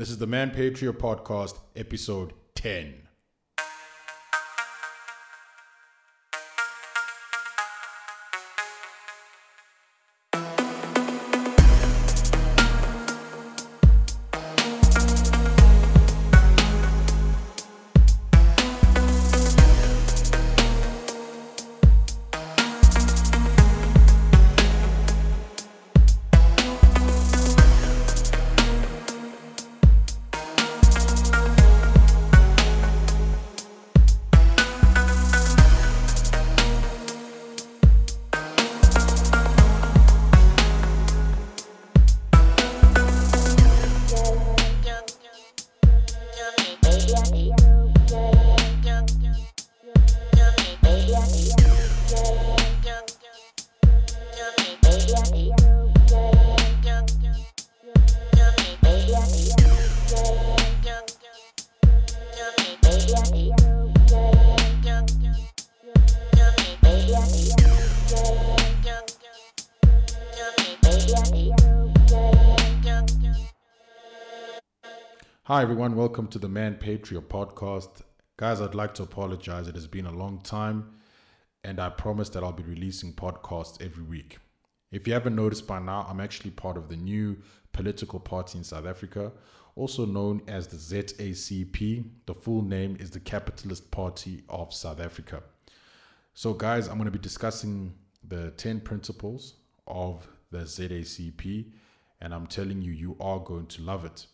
[0.00, 3.09] This is the Manpatria Podcast, episode 10.
[76.10, 78.02] Welcome to the Manpatria podcast.
[78.36, 79.68] Guys, I'd like to apologize.
[79.68, 80.94] It has been a long time,
[81.62, 84.38] and I promise that I'll be releasing podcasts every week.
[84.90, 87.36] If you haven't noticed by now, I'm actually part of the new
[87.72, 89.30] political party in South Africa,
[89.76, 92.04] also known as the ZACP.
[92.26, 95.44] The full name is the Capitalist Party of South Africa.
[96.34, 97.94] So, guys, I'm going to be discussing
[98.26, 99.54] the 10 principles
[99.86, 101.70] of the ZACP,
[102.20, 104.26] and I'm telling you, you are going to love it.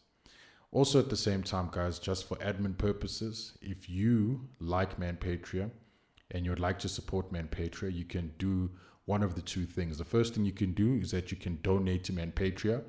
[0.73, 5.71] Also, at the same time, guys, just for admin purposes, if you like Manpatria
[6.31, 8.71] and you would like to support Manpatria, you can do
[9.07, 9.99] one of the two things.
[9.99, 12.83] The first thing you can do is that you can donate to Manpatria.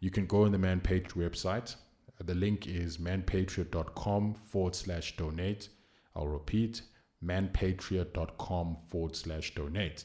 [0.00, 1.76] You can go on the Manpatria website.
[2.18, 5.68] The link is manpatria.com forward slash donate.
[6.14, 6.82] I'll repeat
[7.22, 10.04] manpatria.com forward slash donate.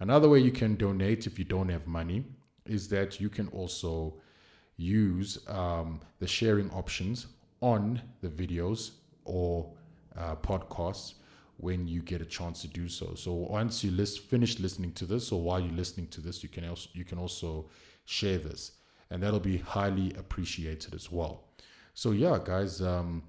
[0.00, 2.24] Another way you can donate if you don't have money
[2.66, 4.20] is that you can also
[4.76, 7.26] use um, the sharing options
[7.60, 8.92] on the videos
[9.24, 9.72] or
[10.16, 11.14] uh, podcasts
[11.58, 13.14] when you get a chance to do so.
[13.14, 16.48] So once you list, finish listening to this, or while you're listening to this, you
[16.48, 17.68] can also you can also
[18.04, 18.72] share this,
[19.10, 21.44] and that'll be highly appreciated as well.
[21.94, 22.82] So yeah, guys.
[22.82, 23.22] Um,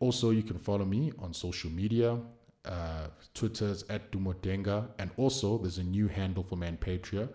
[0.00, 2.18] also, you can follow me on social media.
[2.64, 7.28] Uh, Twitter's at Dumodenga, and also there's a new handle for Manpatria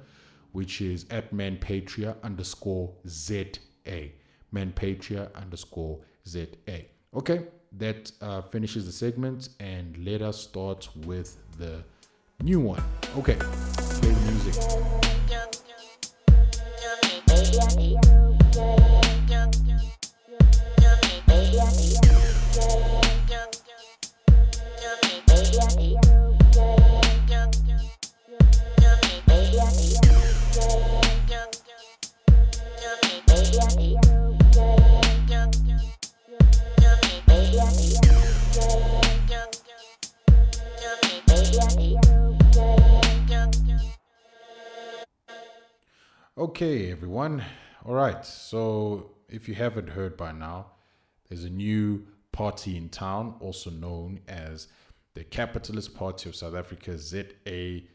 [0.54, 4.10] which is at manpatria underscore ZA.
[4.54, 6.86] Manpatria underscore ZA.
[7.14, 7.46] Okay,
[7.78, 11.84] that uh, finishes the segment, and let us start with the
[12.42, 12.82] new one.
[13.18, 15.43] Okay, play the music.
[46.44, 47.42] Okay, everyone.
[47.86, 48.26] All right.
[48.26, 50.72] So, if you haven't heard by now,
[51.30, 54.68] there's a new party in town, also known as
[55.14, 57.88] the Capitalist Party of South Africa, ZACP.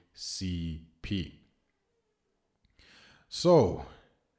[3.28, 3.84] So,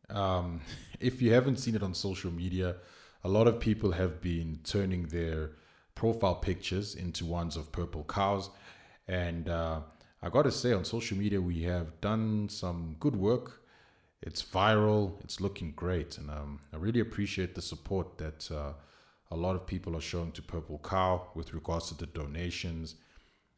[0.09, 0.61] um,
[0.99, 2.77] if you haven't seen it on social media,
[3.23, 5.51] a lot of people have been turning their
[5.93, 8.49] profile pictures into ones of purple cows.
[9.07, 9.81] And uh,
[10.23, 13.58] I got to say, on social media, we have done some good work
[14.21, 15.23] it's viral.
[15.23, 18.73] It's looking great, and um, I really appreciate the support that uh,
[19.31, 22.95] a lot of people are showing to Purple Cow with regards to the donations,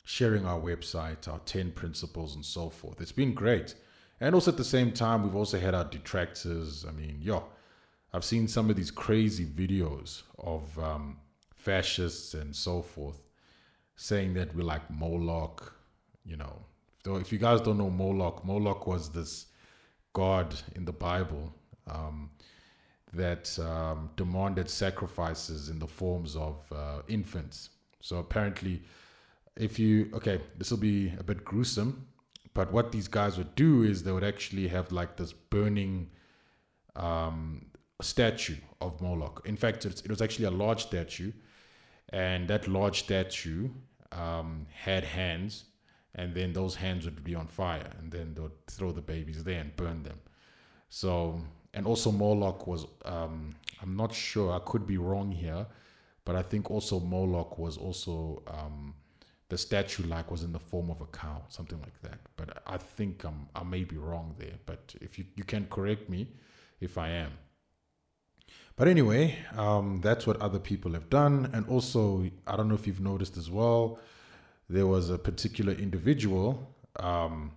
[0.03, 3.01] sharing our website, our ten principles, and so forth.
[3.01, 3.75] It's been great,
[4.19, 6.85] and also at the same time, we've also had our detractors.
[6.87, 7.43] I mean, yo,
[8.13, 11.17] I've seen some of these crazy videos of um,
[11.55, 13.29] fascists and so forth
[13.95, 15.75] saying that we're like Moloch.
[16.23, 16.65] You know,
[17.05, 19.47] if you guys don't know Moloch, Moloch was this
[20.13, 21.53] God in the Bible
[21.87, 22.29] um,
[23.13, 27.69] that um, demanded sacrifices in the forms of uh, infants.
[28.01, 28.83] So apparently,
[29.55, 32.07] if you, okay, this will be a bit gruesome,
[32.53, 36.09] but what these guys would do is they would actually have like this burning
[36.95, 37.65] um,
[38.01, 39.41] statue of Moloch.
[39.45, 41.31] In fact, it was actually a large statue,
[42.09, 43.69] and that large statue
[44.11, 45.65] um, had hands
[46.15, 49.43] and then those hands would be on fire and then they would throw the babies
[49.43, 50.19] there and burn them
[50.89, 51.41] so
[51.73, 52.85] and also Moloch was.
[53.05, 54.53] Um, I'm not sure.
[54.53, 55.65] I could be wrong here,
[56.25, 58.93] but I think also Moloch was also um,
[59.49, 62.19] the statue like was in the form of a cow, something like that.
[62.35, 64.57] But I think I'm I may be wrong there.
[64.65, 66.27] But if you you can correct me
[66.79, 67.31] if I am.
[68.75, 71.49] But anyway, um, that's what other people have done.
[71.53, 73.99] And also, I don't know if you've noticed as well,
[74.69, 77.51] there was a particular individual, um,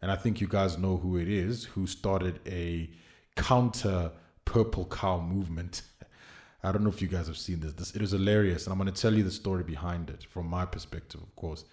[0.00, 2.90] and I think you guys know who it is, who started a
[3.36, 4.12] counter
[4.44, 5.82] purple cow movement.
[6.64, 7.72] I don't know if you guys have seen this.
[7.72, 10.46] This it is hilarious, and I'm going to tell you the story behind it from
[10.46, 11.64] my perspective, of course.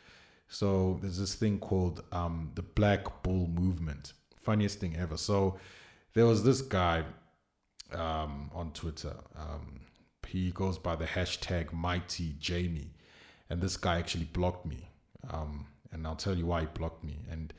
[0.47, 4.13] So there's this thing called um, the Black Bull Movement.
[4.41, 5.15] Funniest thing ever.
[5.15, 5.59] So
[6.13, 7.03] there was this guy
[7.93, 9.15] um, on Twitter.
[9.37, 9.81] Um,
[10.27, 12.91] he goes by the hashtag Mighty Jamie,
[13.49, 14.89] and this guy actually blocked me.
[15.29, 17.19] Um, and I'll tell you why he blocked me.
[17.29, 17.53] And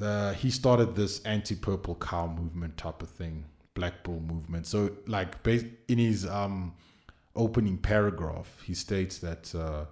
[0.00, 3.44] uh, he started this anti-purple cow movement type of thing,
[3.74, 4.66] Black Bull movement.
[4.66, 6.74] So, like, in his um,
[7.34, 9.86] opening paragraph, he states that uh,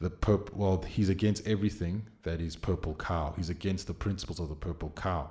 [0.00, 3.34] the purple, well, he's against everything that is purple cow.
[3.36, 5.30] He's against the principles of the purple cow.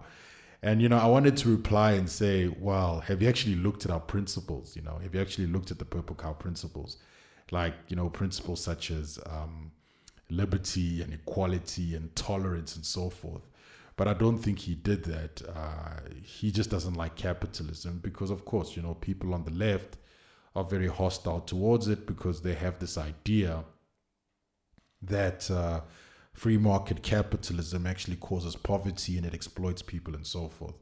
[0.61, 3.91] And you know, I wanted to reply and say, well, have you actually looked at
[3.91, 4.75] our principles?
[4.75, 6.97] You know, have you actually looked at the purple cow principles?
[7.53, 9.71] Like, you know, principles such as um,
[10.31, 13.43] liberty and equality and tolerance and so forth.
[13.95, 15.41] But I don't think he did that.
[15.55, 19.97] Uh, he just doesn't like capitalism because, of course, you know, people on the left
[20.55, 23.63] are very hostile towards it because they have this idea
[25.03, 25.81] that uh,
[26.33, 30.75] free market capitalism actually causes poverty and it exploits people and so forth.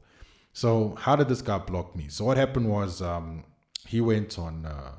[0.54, 2.08] So, how did this guy block me?
[2.08, 3.44] So, what happened was um,
[3.86, 4.92] he went on uh,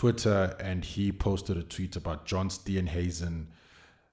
[0.00, 3.48] Twitter and he posted a tweet about John Steenhuisen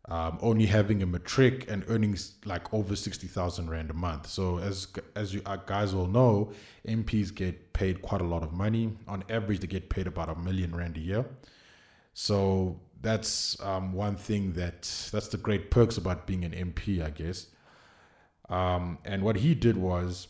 [0.09, 4.27] um, only having a matric and earning like over 60,000 Rand a month.
[4.27, 6.51] So, as, as you uh, guys all know,
[6.85, 8.97] MPs get paid quite a lot of money.
[9.07, 11.25] On average, they get paid about a million Rand a year.
[12.13, 14.81] So, that's um, one thing that
[15.13, 17.47] that's the great perks about being an MP, I guess.
[18.49, 20.27] Um, and what he did was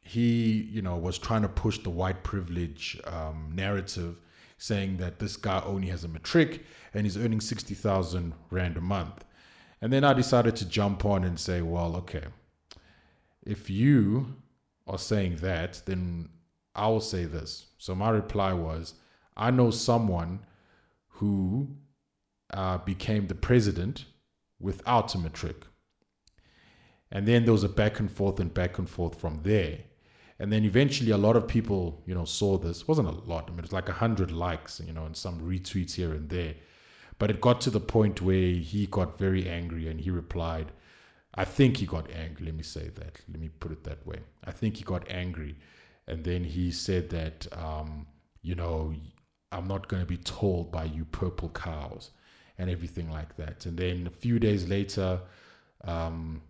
[0.00, 4.16] he, you know, was trying to push the white privilege um, narrative,
[4.58, 6.64] saying that this guy only has a matric
[6.94, 9.24] and he's earning sixty thousand rand a month.
[9.80, 12.24] And then I decided to jump on and say, well, okay,
[13.44, 14.36] if you
[14.86, 16.30] are saying that, then
[16.74, 17.66] I will say this.
[17.78, 18.94] So my reply was,
[19.36, 20.40] I know someone
[21.08, 21.76] who
[22.52, 24.06] uh, became the president
[24.58, 25.66] without a matric.
[27.12, 29.80] And then there was a back and forth and back and forth from there.
[30.38, 32.82] And then eventually a lot of people, you know, saw this.
[32.82, 33.44] It wasn't a lot.
[33.46, 36.54] I mean, it was like hundred likes, you know, and some retweets here and there.
[37.18, 40.72] But it got to the point where he got very angry and he replied,
[41.34, 42.46] I think he got angry.
[42.46, 43.20] Let me say that.
[43.30, 44.20] Let me put it that way.
[44.44, 45.56] I think he got angry.
[46.06, 48.06] And then he said that, um,
[48.42, 48.94] you know,
[49.52, 52.10] I'm not going to be told by you purple cows
[52.58, 53.66] and everything like that.
[53.66, 55.20] And then a few days later,
[55.84, 56.42] um,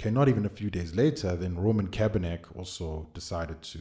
[0.00, 3.80] okay, not even a few days later, then Roman Cabanac also decided to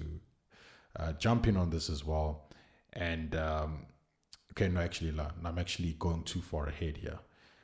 [0.99, 2.49] uh, jump in on this as well.
[2.91, 3.85] And um,
[4.51, 5.13] okay, no, actually,
[5.45, 7.19] I'm actually going too far ahead here.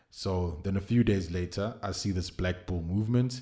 [0.09, 3.41] So then a few days later, I see this Black Bull movement,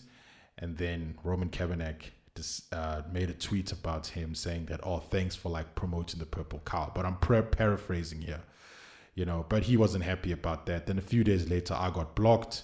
[0.58, 2.06] and then Roman Cabanac
[2.36, 6.26] just uh, made a tweet about him saying that, oh, thanks for like promoting the
[6.26, 6.92] purple cow.
[6.96, 8.42] But I'm pra- paraphrasing here,
[9.14, 10.88] you know, but he wasn't happy about that.
[10.88, 12.64] Then a few days later, I got blocked.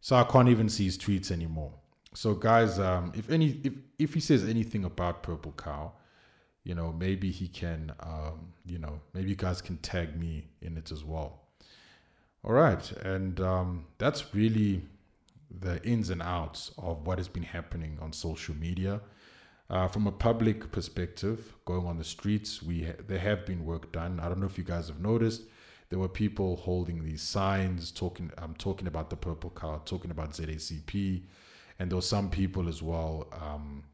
[0.00, 1.72] So I can't even see his tweets anymore.
[2.14, 5.92] So guys, um, if any, if, if he says anything about purple cow,
[6.64, 10.76] you know, maybe he can, um, you know, maybe you guys can tag me in
[10.76, 11.40] it as well.
[12.42, 12.90] All right.
[13.02, 14.82] And um, that's really
[15.50, 19.00] the ins and outs of what has been happening on social media.
[19.68, 23.90] Uh, from a public perspective, going on the streets, we ha- there have been work
[23.92, 24.20] done.
[24.20, 25.42] I don't know if you guys have noticed.
[25.88, 28.30] There were people holding these signs, talking.
[28.38, 31.22] I'm um, talking about the purple cow, talking about ZACP,
[31.78, 33.84] and there were some people as well um,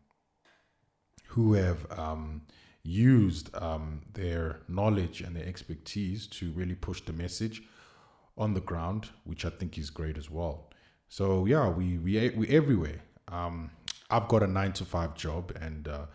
[1.26, 2.42] who have um,
[2.82, 7.62] used um, their knowledge and their expertise to really push the message
[8.38, 10.70] on the ground, which I think is great as well.
[11.08, 13.02] So yeah, we we we everywhere.
[13.28, 13.70] Um,
[14.10, 16.06] I've got a nine to five job, and uh,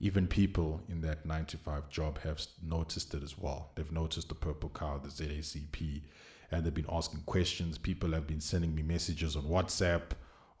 [0.00, 3.70] even people in that nine to five job have noticed it as well.
[3.74, 6.02] They've noticed the purple cow, the ZACP,
[6.50, 7.78] and they've been asking questions.
[7.78, 10.02] People have been sending me messages on WhatsApp,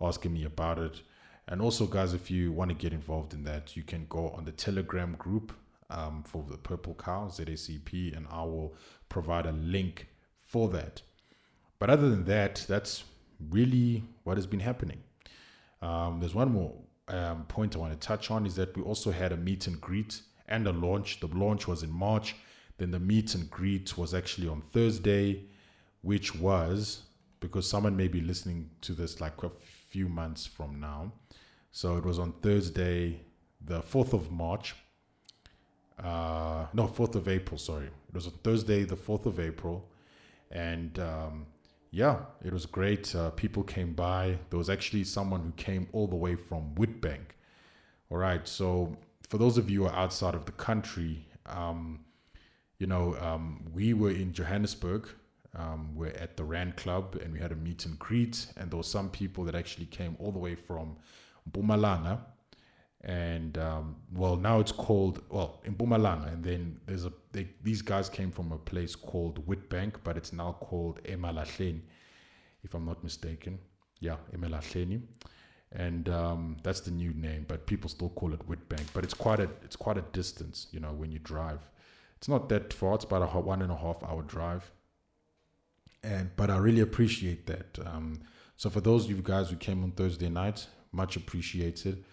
[0.00, 1.02] asking me about it.
[1.48, 4.44] And also, guys, if you want to get involved in that, you can go on
[4.44, 5.52] the Telegram group
[5.90, 8.74] um, for the Purple Cow, ZACP, and I will
[9.08, 10.08] provide a link
[10.40, 11.02] for that.
[11.78, 13.04] But other than that, that's
[13.50, 15.02] really what has been happening.
[15.82, 16.72] Um, there's one more
[17.08, 19.80] um, point I want to touch on is that we also had a meet and
[19.80, 21.20] greet and a launch.
[21.20, 22.36] The launch was in March.
[22.78, 25.44] Then the meet and greet was actually on Thursday,
[26.02, 27.02] which was
[27.40, 29.50] because someone may be listening to this like a
[29.90, 31.12] few months from now.
[31.72, 33.20] So it was on Thursday,
[33.60, 34.74] the 4th of March.
[35.98, 37.86] Uh, no, 4th of April, sorry.
[37.86, 39.88] It was on Thursday, the 4th of April.
[40.50, 41.46] And um,
[41.94, 43.14] yeah, it was great.
[43.14, 44.38] Uh, people came by.
[44.50, 47.36] There was actually someone who came all the way from Witbank.
[48.10, 48.46] All right.
[48.48, 48.96] So
[49.28, 52.00] for those of you who are outside of the country, um,
[52.80, 55.08] you know, um, we were in Johannesburg.
[55.54, 58.48] Um, we're at the Rand Club and we had a meet and greet.
[58.56, 60.96] And there were some people that actually came all the way from
[61.48, 62.18] Mpumalanga.
[63.04, 66.32] And um, well, now it's called, well, in Mpumalanga.
[66.32, 70.32] And then there's a, they, these guys came from a place called Witbank, but it's
[70.32, 71.82] now called Emalahleni,
[72.62, 73.58] if I'm not mistaken.
[74.00, 75.02] Yeah, Emalahleni.
[75.72, 78.86] And um, that's the new name, but people still call it Witbank.
[78.94, 81.60] But it's quite a, it's quite a distance, you know, when you drive.
[82.16, 82.94] It's not that far.
[82.94, 84.70] It's about a one and a half hour drive.
[86.02, 87.78] And but I really appreciate that.
[87.84, 88.22] Um,
[88.56, 92.04] so for those of you guys who came on Thursday night, much appreciated.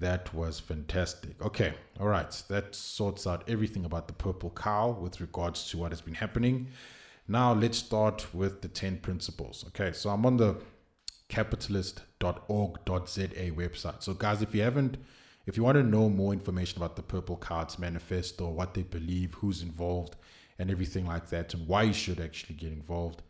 [0.00, 1.40] That was fantastic.
[1.40, 2.30] Okay, all right.
[2.48, 6.68] That sorts out everything about the purple cow with regards to what has been happening.
[7.28, 9.64] Now let's start with the 10 principles.
[9.68, 10.56] Okay, so I'm on the
[11.28, 12.06] capitalist.org.za
[12.86, 14.02] website.
[14.02, 14.98] So guys, if you haven't
[15.46, 19.34] if you want to know more information about the Purple Cards Manifesto, what they believe,
[19.34, 20.16] who's involved,
[20.58, 23.22] and everything like that, and why you should actually get involved,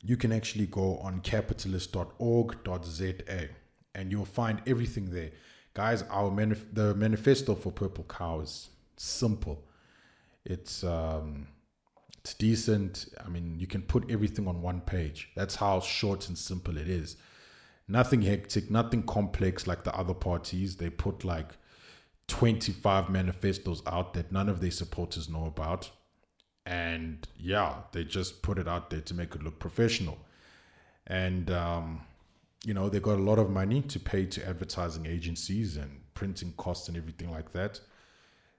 [0.00, 3.48] you can actually go on capitalist.org.za
[3.94, 5.30] and you'll find everything there.
[5.74, 9.64] Guys, our manif- the manifesto for Purple Cow is simple.
[10.44, 11.48] It's um,
[12.18, 13.06] it's decent.
[13.24, 15.30] I mean, you can put everything on one page.
[15.34, 17.16] That's how short and simple it is
[17.88, 20.76] nothing hectic, nothing complex like the other parties.
[20.76, 21.50] They put like
[22.28, 25.90] 25 manifestos out that none of their supporters know about.
[26.64, 30.18] And yeah, they just put it out there to make it look professional.
[31.06, 32.02] And, um,
[32.64, 36.52] you know, they got a lot of money to pay to advertising agencies and printing
[36.56, 37.80] costs and everything like that.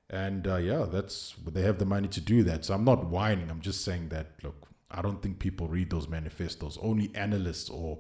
[0.09, 2.65] And uh, yeah, that's they have the money to do that.
[2.65, 3.49] So I'm not whining.
[3.49, 6.77] I'm just saying that, look, I don't think people read those manifestos.
[6.81, 7.99] Only analysts or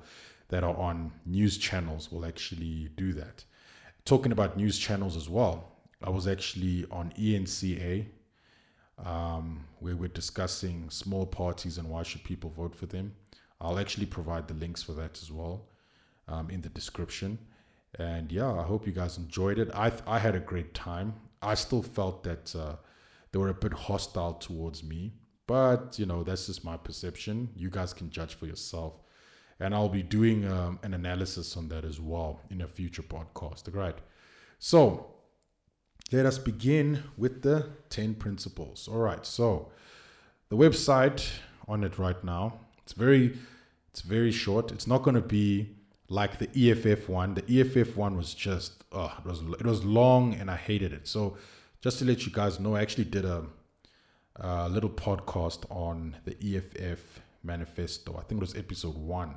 [0.49, 3.45] that are on news channels will actually do that.
[4.03, 5.71] Talking about news channels as well,
[6.03, 8.05] I was actually on ENCA,
[9.03, 13.15] um, where we're discussing small parties and why should people vote for them.
[13.61, 15.65] I'll actually provide the links for that as well
[16.27, 17.39] um, in the description.
[17.99, 19.69] And yeah, I hope you guys enjoyed it.
[19.73, 21.13] I I had a great time.
[21.41, 22.75] I still felt that uh,
[23.31, 25.13] they were a bit hostile towards me,
[25.47, 27.49] but you know that's just my perception.
[27.55, 28.93] You guys can judge for yourself
[29.59, 33.73] and I'll be doing um, an analysis on that as well in a future podcast.
[33.73, 33.97] All right.
[34.59, 35.13] So
[36.11, 38.87] let us begin with the 10 principles.
[38.87, 39.25] All right.
[39.25, 39.71] So
[40.49, 41.29] the website
[41.67, 43.37] on it right now, it's very,
[43.89, 44.71] it's very short.
[44.71, 45.77] It's not going to be
[46.13, 47.33] like the EFF one.
[47.33, 51.07] The EFF one was just, oh, it was, it was long and I hated it.
[51.07, 51.37] So
[51.81, 53.45] just to let you guys know, I actually did a,
[54.35, 58.15] a little podcast on the EFF manifesto.
[58.15, 59.35] I think it was episode one.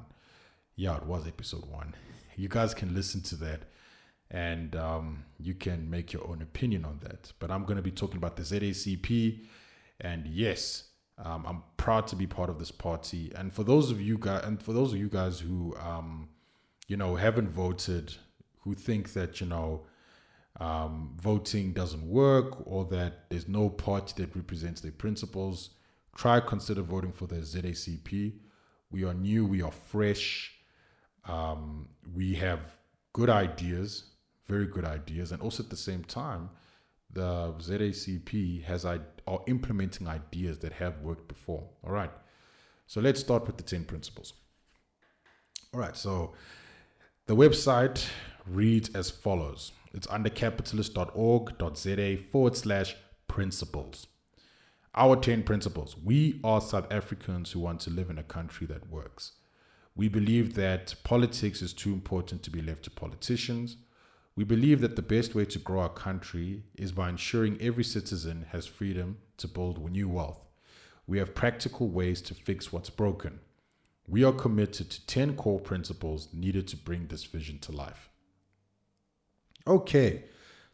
[0.76, 1.94] Yeah, it was episode one.
[2.36, 3.62] You guys can listen to that
[4.30, 7.32] and um, you can make your own opinion on that.
[7.38, 9.46] But I'm going to be talking about the ZACP.
[10.02, 10.84] And yes,
[11.24, 13.32] um, I'm proud to be part of this party.
[13.34, 16.28] And for those of you guys, and for those of you guys who, um,
[16.86, 18.14] you know, haven't voted,
[18.60, 19.86] who think that, you know,
[20.58, 25.70] um, voting doesn't work or that there's no party that represents their principles,
[26.16, 28.34] try consider voting for the ZACP.
[28.90, 30.54] We are new, we are fresh,
[31.26, 32.60] um, we have
[33.12, 34.04] good ideas,
[34.46, 36.50] very good ideas, and also at the same time,
[37.12, 41.68] the ZACP has are implementing ideas that have worked before.
[41.84, 42.10] All right,
[42.86, 44.34] so let's start with the ten principles.
[45.74, 46.34] All right, so
[47.26, 48.06] the website
[48.46, 49.72] reads as follows.
[49.92, 52.94] It's under capitalist.org.za forward slash
[53.26, 54.06] principles.
[54.94, 55.96] Our 10 principles.
[55.96, 59.32] We are South Africans who want to live in a country that works.
[59.96, 63.76] We believe that politics is too important to be left to politicians.
[64.36, 68.46] We believe that the best way to grow our country is by ensuring every citizen
[68.52, 70.40] has freedom to build new wealth.
[71.08, 73.40] We have practical ways to fix what's broken.
[74.08, 78.08] We are committed to 10 core principles needed to bring this vision to life.
[79.66, 80.24] Okay,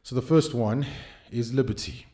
[0.02, 0.86] so the first one
[1.30, 2.06] is liberty.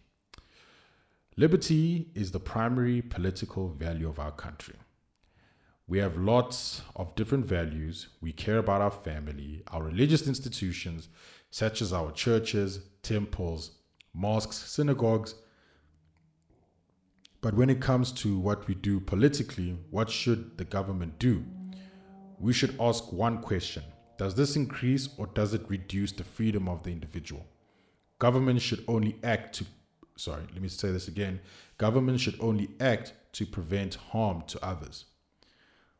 [1.36, 4.74] Liberty is the primary political value of our country.
[5.88, 8.08] We have lots of different values.
[8.20, 11.08] We care about our family, our religious institutions,
[11.50, 13.72] such as our churches, temples,
[14.12, 15.34] mosques, synagogues.
[17.40, 21.44] But when it comes to what we do politically, what should the government do?
[22.38, 23.84] We should ask one question
[24.16, 27.46] Does this increase or does it reduce the freedom of the individual?
[28.18, 29.66] Government should only act to,
[30.16, 31.40] sorry, let me say this again.
[31.76, 35.04] Government should only act to prevent harm to others.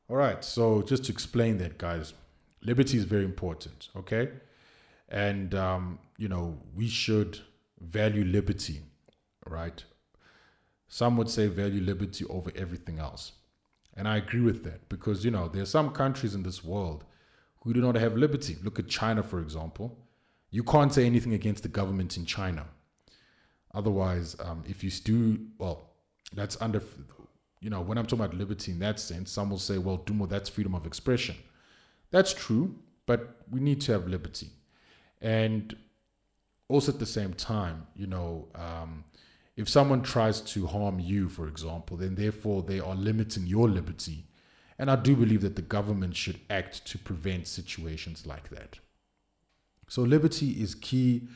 [0.08, 2.14] All right, so just to explain that, guys,
[2.62, 4.30] liberty is very important, okay?
[5.08, 7.38] And, um, you know, we should
[7.78, 8.80] value liberty,
[9.46, 9.84] right?
[10.88, 13.32] Some would say value liberty over everything else.
[13.94, 17.04] And I agree with that because, you know, there are some countries in this world
[17.60, 18.56] who do not have liberty.
[18.62, 19.98] Look at China, for example.
[20.50, 22.66] You can't say anything against the government in China.
[23.74, 25.90] Otherwise, um, if you do, well,
[26.32, 26.80] that's under
[27.60, 30.28] you know, when I'm talking about liberty in that sense, some will say, well, Dumo,
[30.28, 31.36] that's freedom of expression.
[32.10, 32.76] That's true,
[33.06, 34.50] but we need to have liberty.
[35.20, 35.76] And
[36.68, 39.04] also at the same time, you know, um,
[39.58, 44.24] if someone tries to harm you, for example, then therefore they are limiting your liberty.
[44.78, 48.78] And I do believe that the government should act to prevent situations like that.
[49.88, 51.26] So liberty is key.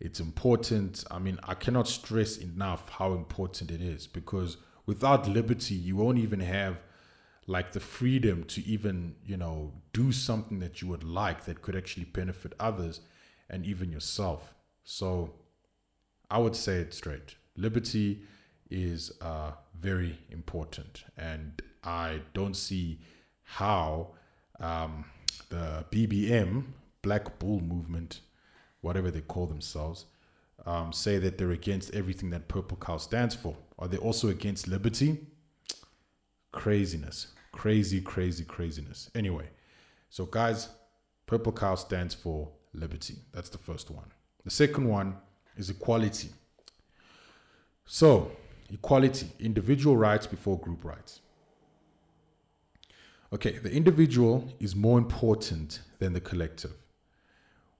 [0.00, 1.04] It's important.
[1.12, 6.18] I mean, I cannot stress enough how important it is because without liberty, you won't
[6.18, 6.78] even have
[7.46, 11.76] like the freedom to even, you know, do something that you would like that could
[11.76, 13.02] actually benefit others
[13.48, 14.54] and even yourself.
[14.82, 15.34] So
[16.28, 17.36] I would say it straight.
[17.60, 18.22] Liberty
[18.70, 21.04] is uh, very important.
[21.16, 22.98] And I don't see
[23.42, 24.08] how
[24.58, 25.04] um,
[25.48, 26.64] the BBM,
[27.02, 28.20] Black Bull Movement,
[28.80, 30.06] whatever they call themselves,
[30.66, 33.56] um, say that they're against everything that Purple Cow stands for.
[33.78, 35.18] Are they also against liberty?
[36.52, 37.28] Craziness.
[37.52, 39.10] Crazy, crazy, craziness.
[39.14, 39.48] Anyway,
[40.08, 40.68] so guys,
[41.26, 43.16] Purple Cow stands for liberty.
[43.32, 44.12] That's the first one.
[44.44, 45.16] The second one
[45.56, 46.30] is equality.
[47.92, 48.30] So,
[48.72, 51.22] equality, individual rights before group rights.
[53.32, 56.74] Okay, the individual is more important than the collective.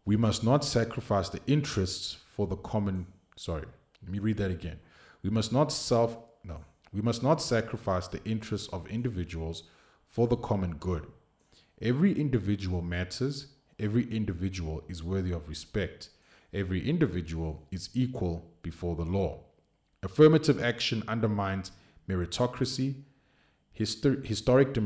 [0.04, 3.06] We must not sacrifice the interests for the common.
[3.36, 3.66] Sorry,
[4.02, 4.80] let me read that again.
[5.22, 6.16] We must not self.
[6.42, 6.56] No,
[6.92, 9.62] we must not sacrifice the interests of individuals
[10.08, 11.06] for the common good.
[11.80, 13.46] Every individual matters.
[13.78, 16.08] Every individual is worthy of respect.
[16.52, 19.44] Every individual is equal before the law.
[20.02, 21.72] Affirmative action undermines
[22.08, 23.02] meritocracy.
[23.78, 24.76] Histor- historic,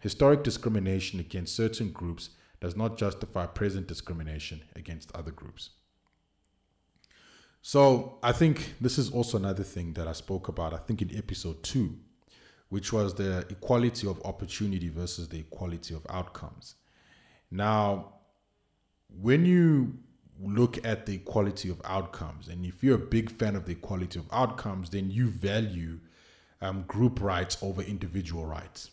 [0.00, 2.30] historic discrimination against certain groups
[2.60, 5.70] does not justify present discrimination against other groups.
[7.62, 11.16] So I think this is also another thing that I spoke about, I think in
[11.16, 11.98] episode two,
[12.68, 16.76] which was the equality of opportunity versus the equality of outcomes.
[17.50, 18.14] Now,
[19.08, 19.98] when you
[20.42, 24.18] look at the equality of outcomes, and if you're a big fan of the equality
[24.18, 25.98] of outcomes, then you value
[26.60, 28.90] um, group rights over individual rights.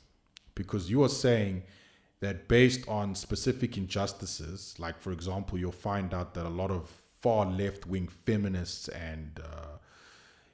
[0.53, 1.63] Because you are saying
[2.21, 6.89] that based on specific injustices, like for example, you'll find out that a lot of
[7.21, 9.77] far left wing feminists and uh,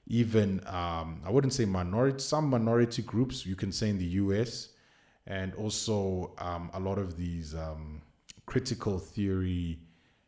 [0.07, 4.69] even um, I wouldn't say minority, some minority groups you can say in the U.S.
[5.27, 8.01] and also um, a lot of these um,
[8.45, 9.79] critical theory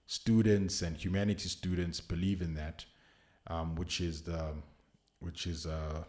[0.05, 2.85] students and humanity students believe in that,
[3.47, 4.53] um, which is the
[5.19, 6.03] which is uh,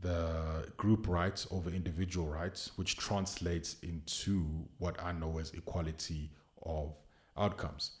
[0.00, 6.30] the group rights over individual rights, which translates into what I know as equality
[6.62, 6.94] of
[7.36, 7.92] outcomes.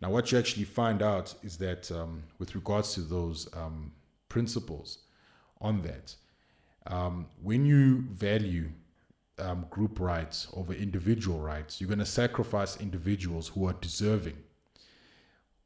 [0.00, 3.92] Now, what you actually find out is that um, with regards to those um,
[4.28, 4.98] principles
[5.60, 6.16] on that,
[6.86, 8.70] um, when you value
[9.38, 14.36] um, group rights over individual rights, you're going to sacrifice individuals who are deserving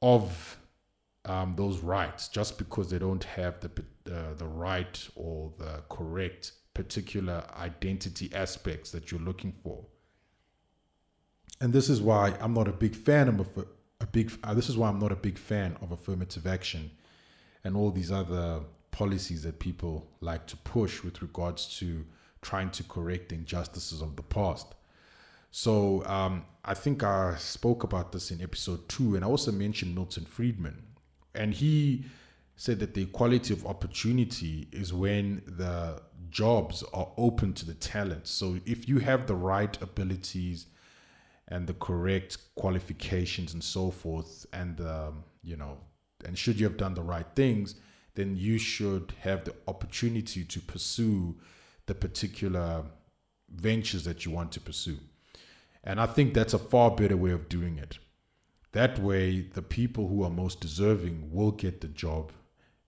[0.03, 0.59] of
[1.25, 3.71] um, those rights just because they don't have the,
[4.13, 9.85] uh, the right or the correct particular identity aspects that you're looking for.
[11.61, 13.41] And this is why I'm not a big fan of
[14.01, 14.31] a big.
[14.45, 16.91] Uh, this is why I'm not a big fan of affirmative action
[17.65, 22.05] and all these other policies that people like to push with regards to
[22.47, 24.69] trying to correct injustices of the past.
[25.51, 29.95] So um, I think I spoke about this in episode two, and I also mentioned
[29.95, 30.83] Milton Friedman,
[31.35, 32.05] and he
[32.55, 38.27] said that the equality of opportunity is when the jobs are open to the talent.
[38.29, 40.67] So if you have the right abilities
[41.49, 45.79] and the correct qualifications and so forth and um, you know
[46.25, 47.77] and should you have done the right things
[48.15, 51.37] then you should have the opportunity to pursue
[51.87, 52.85] the particular
[53.49, 54.99] ventures that you want to pursue.
[55.85, 57.99] And I think that's a far better way of doing it.
[58.73, 62.33] That way, the people who are most deserving will get the job.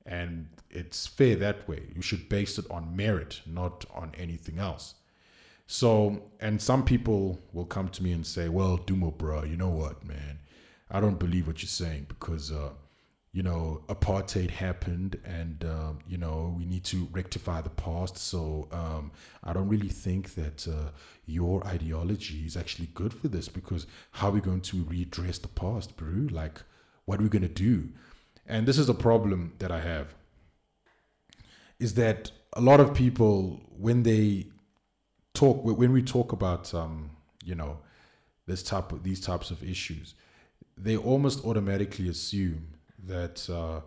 [0.04, 1.84] And it's fair that way.
[1.94, 4.94] You should base it on merit, not on anything else.
[5.66, 9.68] So, and some people will come to me and say, well, Dumo, bro, you know
[9.68, 10.40] what, man?
[10.90, 12.70] I don't believe what you're saying because, uh,
[13.32, 18.16] you know, apartheid happened and, uh, you know, we need to rectify the past.
[18.16, 19.12] So um,
[19.44, 20.90] I don't really think that uh,
[21.26, 25.48] your ideology is actually good for this because how are we going to redress the
[25.48, 26.28] past, bro?
[26.30, 26.62] Like,
[27.04, 27.90] what are we going to do?
[28.46, 30.14] And this is a problem that I have
[31.78, 34.46] is that a lot of people, when they
[35.34, 37.10] talk, when we talk about, um,
[37.44, 37.78] you know,
[38.46, 40.14] this type of these types of issues,
[40.76, 42.77] they almost automatically assume
[43.08, 43.80] that uh,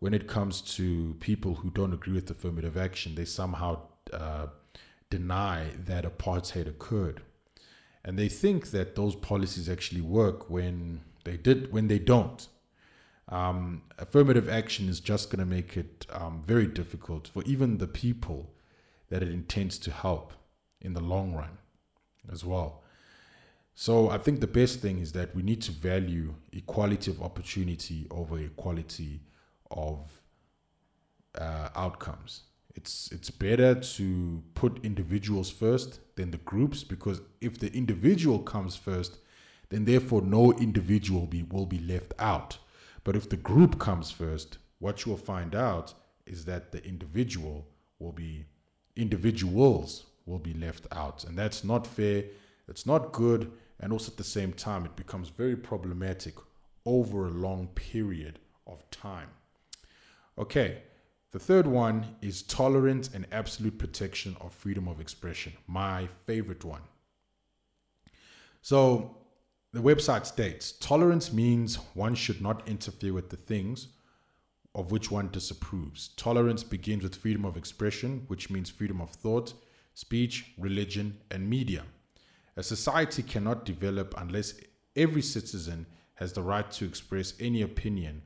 [0.00, 3.80] when it comes to people who don't agree with affirmative action, they somehow
[4.12, 4.46] uh,
[5.10, 7.22] deny that apartheid occurred,
[8.04, 12.48] and they think that those policies actually work when they did when they don't.
[13.28, 17.86] Um, affirmative action is just going to make it um, very difficult for even the
[17.86, 18.50] people
[19.08, 20.34] that it intends to help
[20.80, 21.58] in the long run
[22.30, 22.83] as well.
[23.74, 28.06] So I think the best thing is that we need to value equality of opportunity
[28.10, 29.20] over equality
[29.70, 29.98] of
[31.36, 32.42] uh, outcomes.
[32.76, 38.76] It's it's better to put individuals first than the groups because if the individual comes
[38.76, 39.18] first,
[39.70, 42.58] then therefore no individual be, will be left out.
[43.02, 45.94] But if the group comes first, what you will find out
[46.26, 47.66] is that the individual
[47.98, 48.44] will be
[48.96, 52.24] individuals will be left out, and that's not fair.
[52.66, 56.34] It's not good and also at the same time, it becomes very problematic
[56.86, 59.28] over a long period of time.
[60.38, 60.82] Okay,
[61.32, 66.82] the third one is tolerance and absolute protection of freedom of expression, my favorite one.
[68.62, 69.18] So,
[69.72, 73.88] the website states tolerance means one should not interfere with the things
[74.74, 76.08] of which one disapproves.
[76.16, 79.54] Tolerance begins with freedom of expression, which means freedom of thought,
[79.94, 81.84] speech, religion, and media.
[82.56, 84.54] A society cannot develop unless
[84.96, 88.22] every citizen has the right to express any opinion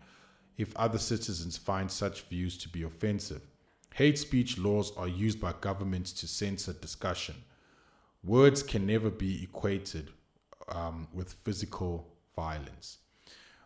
[0.57, 3.43] if other citizens find such views to be offensive.
[3.95, 7.37] Hate speech laws are used by governments to censor discussion.
[8.23, 10.11] Words can never be equated
[10.69, 12.99] um, with physical violence.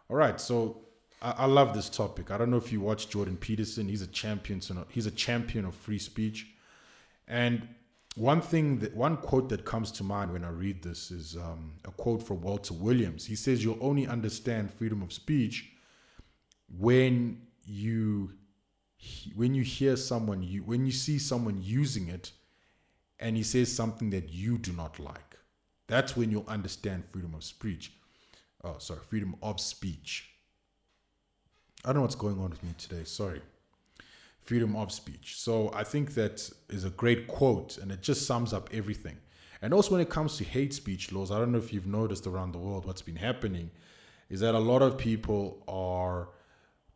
[0.09, 0.83] All right, so
[1.21, 2.31] I, I, love this topic.
[2.31, 3.89] I don't know if you watch Jordan Peterson.
[3.89, 4.61] He's a champion.
[4.91, 6.47] He's a champion of free speech,
[7.27, 7.67] and
[8.15, 11.75] one thing that one quote that comes to mind when I read this is um,
[11.85, 13.27] a quote from Walter Williams.
[13.27, 15.71] He says, "You'll only understand freedom of speech
[16.79, 18.33] when you
[19.35, 22.33] when you hear someone you when you see someone using it,
[23.19, 25.39] and he says something that you do not like.
[25.87, 27.93] That's when you'll understand freedom of speech.
[28.63, 30.29] Oh, sorry, freedom of speech.
[31.85, 33.05] I don't know what's going on with me today.
[33.05, 33.41] Sorry."
[34.43, 35.39] Freedom of speech.
[35.39, 39.19] So I think that is a great quote and it just sums up everything.
[39.61, 42.27] And also when it comes to hate speech laws, I don't know if you've noticed
[42.27, 43.71] around the world what's been happening
[44.29, 46.31] is that a lot of people are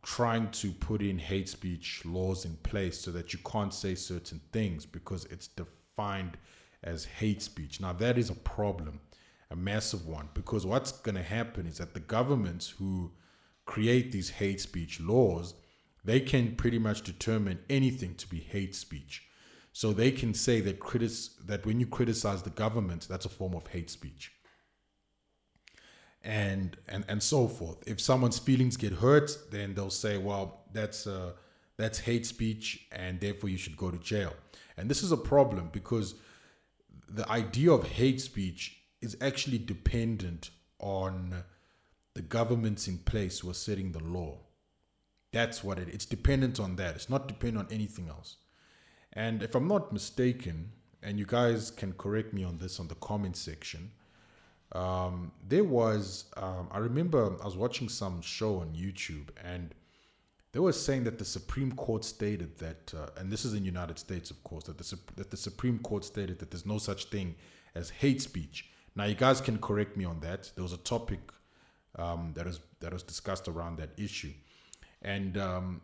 [0.03, 4.41] trying to put in hate speech laws in place so that you can't say certain
[4.51, 6.37] things because it's defined
[6.83, 7.79] as hate speech.
[7.79, 8.99] Now that is a problem,
[9.49, 13.11] a massive one, because what's going to happen is that the governments who
[13.65, 15.53] create these hate speech laws
[16.07, 19.27] they can pretty much determine anything to be hate speech.
[19.73, 23.53] So they can say that critis- that when you criticize the government, that's a form
[23.53, 24.31] of hate speech.
[26.23, 27.79] And and and so forth.
[27.85, 31.33] If someone's feelings get hurt, then they'll say, well, that's uh,
[31.75, 34.33] that's hate speech, and therefore you should go to jail.
[34.77, 36.15] And this is a problem because
[37.09, 41.43] the idea of hate speech is actually dependent on
[42.13, 44.46] the governments in place who are setting the law.
[45.31, 45.89] That's what it.
[45.89, 46.95] It's dependent on that.
[46.95, 48.37] It's not dependent on anything else.
[49.13, 50.71] And if I'm not mistaken,
[51.03, 53.91] and you guys can correct me on this on the comment section,
[54.73, 59.73] um, there was um, I remember I was watching some show on YouTube and
[60.51, 63.65] they were saying that the Supreme Court stated that, uh, and this is in the
[63.65, 67.05] United States, of course, that the that the Supreme Court stated that there's no such
[67.05, 67.35] thing
[67.75, 68.69] as hate speech.
[68.95, 70.51] Now, you guys can correct me on that.
[70.55, 71.19] There was a topic
[71.97, 74.33] um, that was that was discussed around that issue
[75.01, 75.81] and um,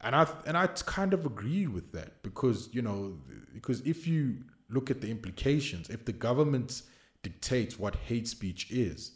[0.00, 3.18] and I and I kind of agree with that because you know
[3.52, 6.82] because if you look at the implications, if the government
[7.22, 9.12] dictates what hate speech is,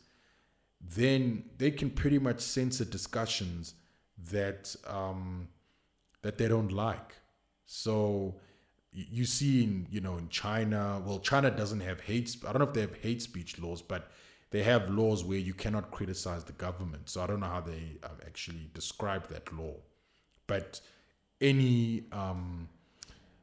[0.80, 3.74] then they can pretty much censor discussions
[4.30, 5.48] that um,
[6.22, 7.14] that they don't like.
[7.66, 8.36] So
[8.92, 11.02] you see in you know in China.
[11.04, 12.36] Well, China doesn't have hate.
[12.46, 14.10] I don't know if they have hate speech laws, but
[14.54, 17.10] they have laws where you cannot criticize the government.
[17.10, 19.74] So I don't know how they uh, actually describe that law,
[20.46, 20.80] but
[21.40, 22.68] any um,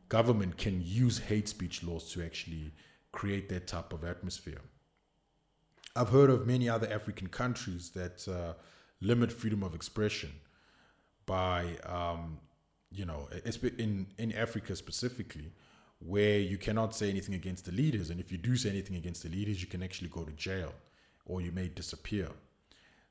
[0.08, 2.72] government can use hate speech laws to actually
[3.12, 4.62] create that type of atmosphere.
[5.98, 8.54] I've heard of many other African countries that uh,
[9.02, 10.32] limit freedom of expression
[11.26, 12.40] by, um,
[12.90, 13.28] you know,
[13.78, 15.52] in in Africa specifically,
[16.00, 19.24] where you cannot say anything against the leaders, and if you do say anything against
[19.24, 20.72] the leaders, you can actually go to jail,
[21.26, 22.30] or you may disappear.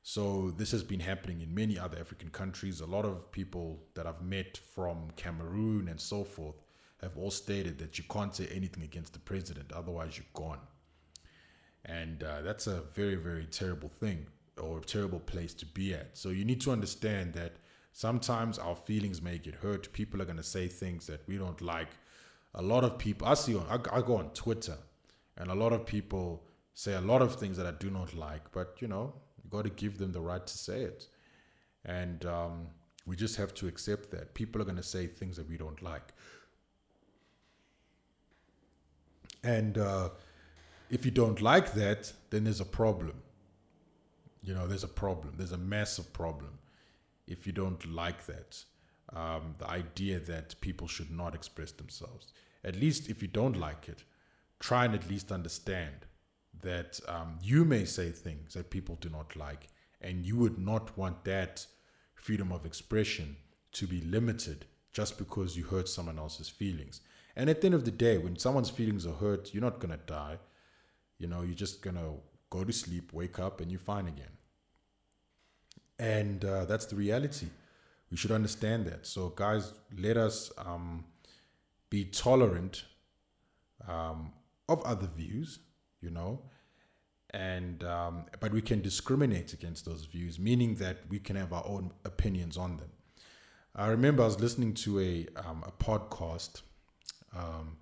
[0.03, 2.81] So this has been happening in many other African countries.
[2.81, 6.55] A lot of people that I've met from Cameroon and so forth
[7.01, 10.59] have all stated that you can't say anything against the president, otherwise you're gone.
[11.85, 14.27] And uh, that's a very, very terrible thing
[14.59, 16.17] or a terrible place to be at.
[16.17, 17.53] So you need to understand that
[17.93, 19.91] sometimes our feelings may get hurt.
[19.93, 21.89] People are going to say things that we don't like.
[22.55, 24.77] A lot of people, I see, I, I go on Twitter,
[25.37, 26.43] and a lot of people
[26.73, 29.63] say a lot of things that I do not like, but you know, you got
[29.63, 31.07] to give them the right to say it.
[31.85, 32.67] And um,
[33.05, 34.33] we just have to accept that.
[34.33, 36.13] People are going to say things that we don't like.
[39.43, 40.09] And uh,
[40.89, 43.21] if you don't like that, then there's a problem.
[44.43, 45.33] You know, there's a problem.
[45.37, 46.59] There's a massive problem
[47.27, 48.63] if you don't like that.
[49.13, 52.33] Um, the idea that people should not express themselves.
[52.63, 54.03] At least if you don't like it,
[54.59, 56.05] try and at least understand
[56.61, 59.67] that um, you may say things that people do not like,
[60.01, 61.65] and you would not want that
[62.15, 63.37] freedom of expression
[63.73, 67.01] to be limited just because you hurt someone else's feelings.
[67.35, 69.91] And at the end of the day, when someone's feelings are hurt, you're not going
[69.91, 70.37] to die.
[71.17, 72.15] You know, you're just going to
[72.49, 74.37] go to sleep, wake up, and you're fine again.
[75.97, 77.47] And uh, that's the reality.
[78.09, 79.07] We should understand that.
[79.07, 81.05] So, guys, let us um,
[81.89, 82.83] be tolerant
[83.87, 84.33] um,
[84.67, 85.59] of other views,
[86.01, 86.41] you know,
[87.31, 91.65] and um, but we can discriminate against those views, meaning that we can have our
[91.65, 92.89] own opinions on them.
[93.75, 96.61] I remember I was listening to a um, a podcast
[97.35, 97.77] um,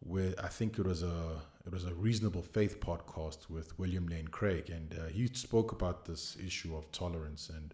[0.00, 4.28] where I think it was a it was a reasonable faith podcast with William Lane
[4.28, 7.72] Craig, and uh, he spoke about this issue of tolerance, and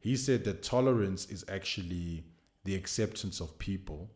[0.00, 2.24] he said that tolerance is actually
[2.64, 4.10] the acceptance of people,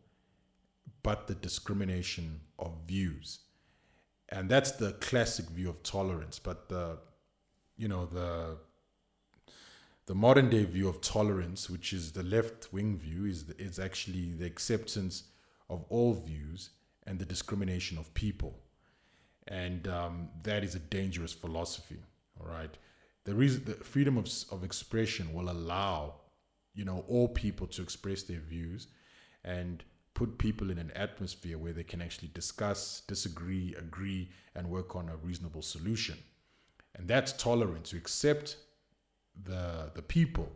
[1.03, 3.39] but the discrimination of views,
[4.33, 6.39] and that's the classic view of tolerance.
[6.39, 6.97] But the
[7.77, 8.57] you know the
[10.07, 14.33] the modern day view of tolerance, which is the left wing view, is is actually
[14.33, 15.23] the acceptance
[15.69, 16.71] of all views
[17.05, 18.57] and the discrimination of people.
[19.47, 22.01] And um, that is a dangerous philosophy.
[22.39, 22.75] All right.
[23.25, 26.15] The reason the freedom of, of expression will allow,
[26.73, 28.87] you know, all people to express their views
[29.43, 34.95] and put people in an atmosphere where they can actually discuss, disagree, agree, and work
[34.95, 36.17] on a reasonable solution.
[36.95, 37.89] And that's tolerance.
[37.89, 38.57] to accept
[39.43, 40.51] the the people,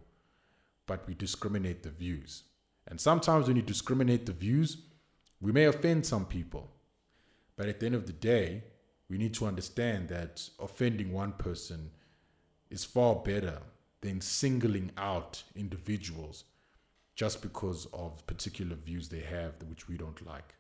[0.85, 2.43] but we discriminate the views.
[2.87, 4.77] And sometimes when you discriminate the views,
[5.41, 6.71] we may offend some people,
[7.55, 8.63] but at the end of the day,
[9.09, 11.91] we need to understand that offending one person
[12.69, 13.59] is far better
[14.01, 16.43] than singling out individuals
[17.17, 20.55] just because of particular views they have which we don't like.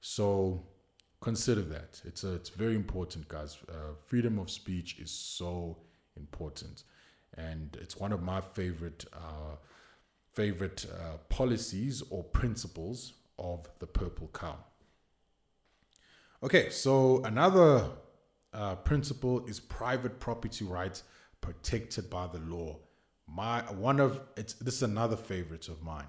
[0.00, 0.66] So
[1.22, 2.02] consider that.
[2.04, 3.56] It's a, it's very important, guys.
[3.68, 5.78] Uh, freedom of speech is so
[6.16, 6.82] important,
[7.38, 9.56] and it's one of my favorite uh,
[10.32, 14.56] favorite uh, policies or principles of the purple cow.
[16.42, 17.88] Okay, so another
[18.52, 21.04] uh, principle is private property rights
[21.40, 22.80] protected by the law.
[23.26, 26.06] My one of it's this is another favorite of mine.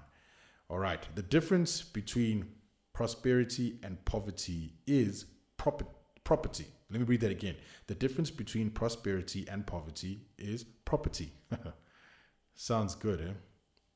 [0.70, 2.48] All right, the difference between
[2.94, 5.26] prosperity and poverty is
[5.58, 5.86] proper,
[6.24, 6.66] property.
[6.90, 7.56] Let me read that again.
[7.88, 11.34] The difference between prosperity and poverty is property.
[12.56, 13.34] Sounds good, eh?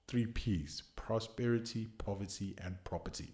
[0.08, 3.34] Three P's prosperity, poverty, and property.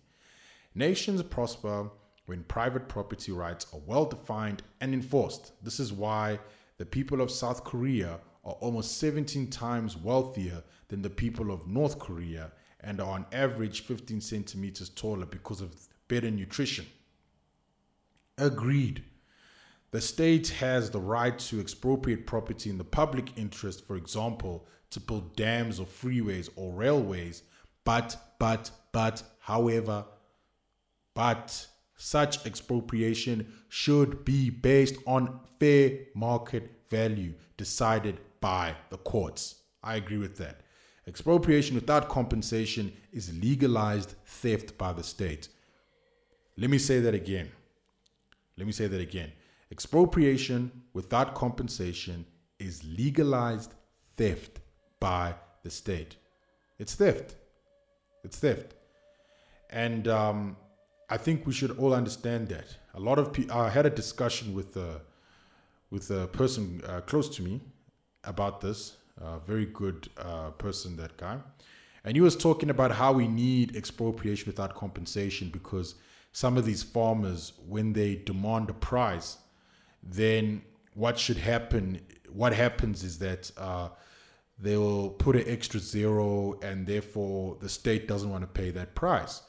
[0.76, 1.90] Nations prosper
[2.26, 5.52] when private property rights are well defined and enforced.
[5.64, 6.40] This is why
[6.78, 11.98] the people of South Korea are almost 17 times wealthier than the people of North
[11.98, 15.76] Korea and are on average 15 centimeters taller because of
[16.08, 16.86] better nutrition.
[18.38, 19.04] Agreed.
[19.92, 25.00] The state has the right to expropriate property in the public interest, for example, to
[25.00, 27.44] build dams or freeways or railways.
[27.84, 30.06] But, but, but, however,
[31.14, 39.44] but such expropriation should be based on fair market value decided by the courts.
[39.82, 40.62] I agree with that.
[41.08, 45.50] Expropriation without compensation is legalized theft by the state.
[46.56, 47.50] Let me say that again.
[48.56, 49.32] Let me say that again.
[49.72, 50.60] Expropriation
[50.94, 52.24] without compensation
[52.60, 53.74] is legalized
[54.16, 54.60] theft
[55.00, 56.16] by the state.
[56.78, 57.34] It's theft.
[58.24, 58.76] It's theft.
[59.72, 60.56] And um,
[61.10, 62.68] I think we should all understand that.
[62.94, 65.02] A lot of people, I had a discussion with a,
[65.90, 67.62] with a person uh, close to me
[68.26, 68.98] about this.
[69.22, 71.38] A very good uh, person, that guy.
[72.04, 75.96] And he was talking about how we need expropriation without compensation because
[76.32, 79.38] some of these farmers, when they demand a price,
[80.04, 80.62] then
[80.94, 82.02] what should happen?
[82.32, 83.90] What happens is that uh,
[84.60, 88.96] they will put an extra zero, and therefore the state doesn't want to pay that
[88.96, 89.42] price.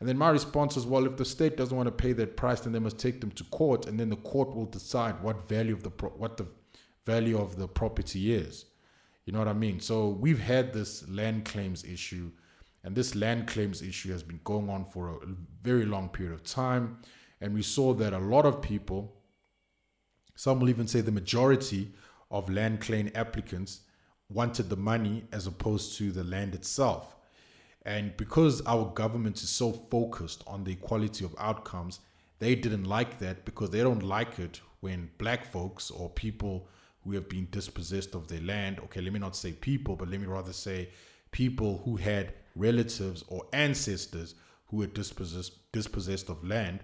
[0.00, 2.60] And then my response was, well, if the state doesn't want to pay that price,
[2.60, 5.74] then they must take them to court, and then the court will decide what value
[5.74, 6.46] of the pro- what the
[7.12, 8.66] value of the property is.
[9.24, 9.80] You know what I mean?
[9.80, 12.30] So we've had this land claims issue,
[12.84, 15.16] and this land claims issue has been going on for a
[15.62, 16.98] very long period of time.
[17.40, 19.00] And we saw that a lot of people,
[20.36, 21.92] some will even say the majority
[22.30, 23.80] of land claim applicants,
[24.28, 27.16] wanted the money as opposed to the land itself.
[27.84, 32.00] And because our government is so focused on the equality of outcomes,
[32.38, 36.68] they didn't like that because they don't like it when black folks or people
[37.04, 38.78] who have been dispossessed of their land.
[38.80, 40.88] Okay, let me not say people, but let me rather say
[41.30, 44.34] people who had relatives or ancestors
[44.66, 46.80] who were dispossessed dispossessed of land.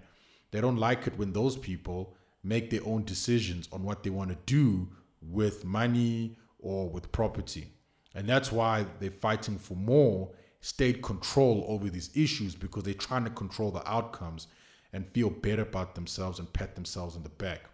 [0.50, 4.30] They don't like it when those people make their own decisions on what they want
[4.30, 4.88] to do
[5.20, 7.72] with money or with property.
[8.14, 13.24] And that's why they're fighting for more state control over these issues because they're trying
[13.24, 14.46] to control the outcomes
[14.92, 17.68] and feel better about themselves and pat themselves on the back.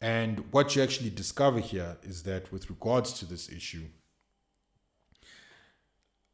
[0.00, 3.86] And what you actually discover here is that with regards to this issue,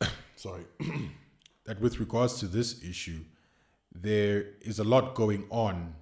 [0.36, 0.64] sorry,
[1.64, 3.20] that with regards to this issue,
[3.94, 5.94] there is a lot going on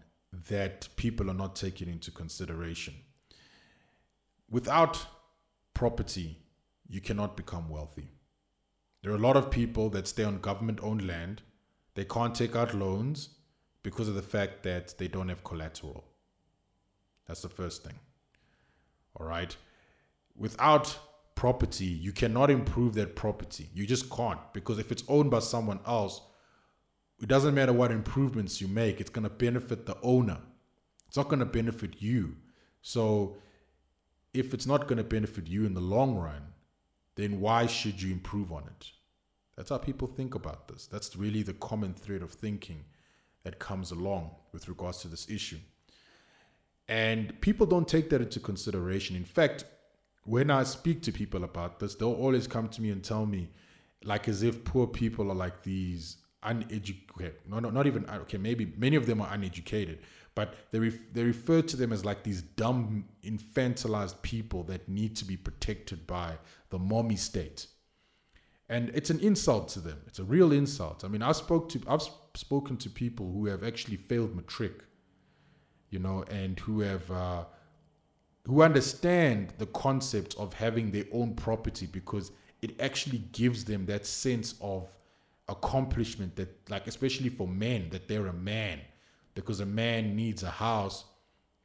[0.48, 2.94] that people are not taking into consideration.
[4.50, 5.06] Without
[5.74, 6.38] property,
[6.88, 8.08] you cannot become wealthy.
[9.02, 11.42] There are a lot of people that stay on government owned land.
[11.94, 13.30] They can't take out loans
[13.82, 16.04] because of the fact that they don't have collateral.
[17.32, 17.98] That's the first thing.
[19.18, 19.56] All right.
[20.36, 20.98] Without
[21.34, 23.70] property, you cannot improve that property.
[23.72, 26.20] You just can't because if it's owned by someone else,
[27.22, 30.40] it doesn't matter what improvements you make, it's going to benefit the owner.
[31.08, 32.36] It's not going to benefit you.
[32.82, 33.38] So,
[34.34, 36.52] if it's not going to benefit you in the long run,
[37.14, 38.90] then why should you improve on it?
[39.56, 40.86] That's how people think about this.
[40.86, 42.84] That's really the common thread of thinking
[43.42, 45.60] that comes along with regards to this issue.
[46.92, 49.16] And people don't take that into consideration.
[49.16, 49.64] In fact,
[50.24, 53.48] when I speak to people about this, they'll always come to me and tell me,
[54.04, 58.74] like as if poor people are like these uneducated, no, no, not even, okay, maybe
[58.76, 60.00] many of them are uneducated,
[60.34, 65.16] but they, ref, they refer to them as like these dumb, infantilized people that need
[65.16, 66.34] to be protected by
[66.68, 67.68] the mommy state.
[68.68, 70.02] And it's an insult to them.
[70.06, 71.06] It's a real insult.
[71.06, 72.02] I mean, I spoke to, I've
[72.34, 74.84] spoken to people who have actually failed matric
[75.92, 77.44] you know, and who have uh,
[78.46, 84.06] who understand the concept of having their own property because it actually gives them that
[84.06, 84.88] sense of
[85.48, 88.80] accomplishment that like especially for men that they're a man.
[89.34, 91.04] Because a man needs a house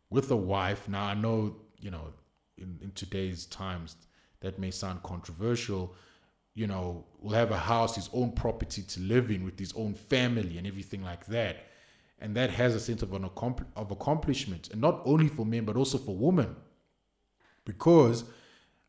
[0.09, 0.87] with a wife.
[0.87, 2.13] Now i know you know
[2.57, 3.95] in, in today's times
[4.41, 5.95] that may sound controversial.
[6.53, 9.93] You know will have a house his own property to live in with his own
[9.93, 11.67] family and everything like that
[12.19, 13.29] and that has a sense of an
[13.75, 16.55] of accomplishment, and not only for men but also for women,
[17.65, 18.23] because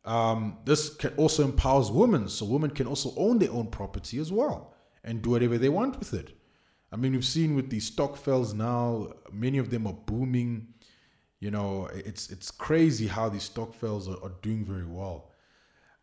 [0.05, 4.33] um, this can also empowers women, so women can also own their own property as
[4.33, 6.37] well and do whatever they want with it.
[6.91, 10.69] I mean, we've seen with these stokvels now, many of them are booming.
[11.41, 15.31] You know, it's it's crazy how these stokvels are, are doing very well.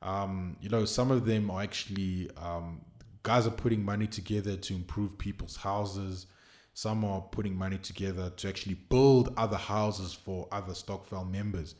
[0.01, 2.81] Um, you know, some of them are actually um,
[3.23, 6.27] guys are putting money together to improve people's houses
[6.75, 11.75] some are putting money together to actually build other houses for other Stokvel members.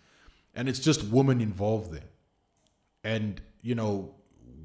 [0.55, 2.09] And it's just women involved there.
[3.03, 4.15] And, you know,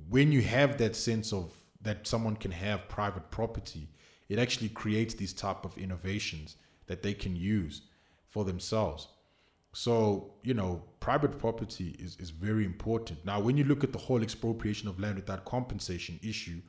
[0.09, 1.53] when you have that sense of
[1.83, 3.89] that someone can have private property,
[4.29, 6.55] it actually creates these type of innovations
[6.87, 7.83] that they can use
[8.29, 9.09] for themselves.
[9.73, 13.25] So, you know, private property is, is very important.
[13.25, 16.61] Now, when you look at the whole expropriation of land without compensation issue,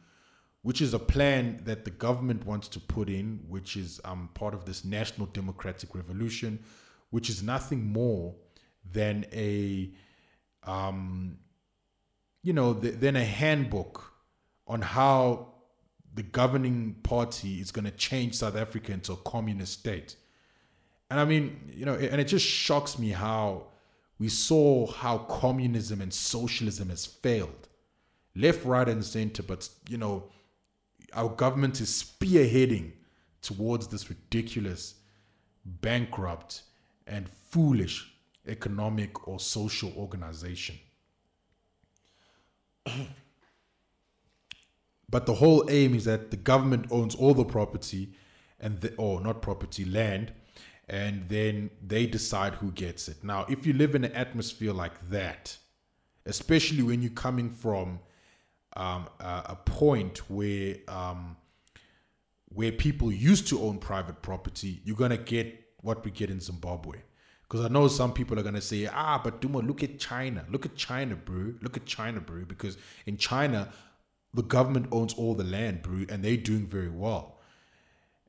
[0.64, 4.53] which is a plan that the government wants to put in, which is um, part
[4.53, 6.59] of this national democratic revolution,
[7.09, 8.36] which is nothing more
[8.91, 9.91] than a,
[10.64, 11.38] um,
[12.43, 14.14] you know, th- than a handbook
[14.68, 15.47] on how
[16.14, 20.16] the governing party is going to change South Africa into a communist state.
[21.09, 23.68] And I mean, you know, and it just shocks me how
[24.20, 27.68] we saw how communism and socialism has failed,
[28.36, 29.41] left, right, and center.
[29.43, 30.26] But you know,
[31.14, 32.93] our government is spearheading
[33.41, 34.95] towards this ridiculous,
[35.66, 36.64] bankrupt,
[37.07, 38.14] and foolish
[38.47, 40.78] economic or social organization.
[45.09, 48.14] but the whole aim is that the government owns all the property
[48.59, 50.32] and the, or not property land
[50.88, 55.09] and then they decide who gets it now if you live in an atmosphere like
[55.09, 55.57] that
[56.26, 57.99] especially when you're coming from
[58.76, 61.36] um, a, a, point where um,
[62.50, 66.98] where people used to own private property you're to get what we get in zimbabwe
[67.52, 70.46] because I know some people are gonna say, ah, but Dumo, look at China.
[70.50, 71.54] Look at China, bro.
[71.62, 72.46] Look at China, bro.
[72.46, 73.68] Because in China,
[74.34, 77.40] the government owns all the land, bro, and they're doing very well.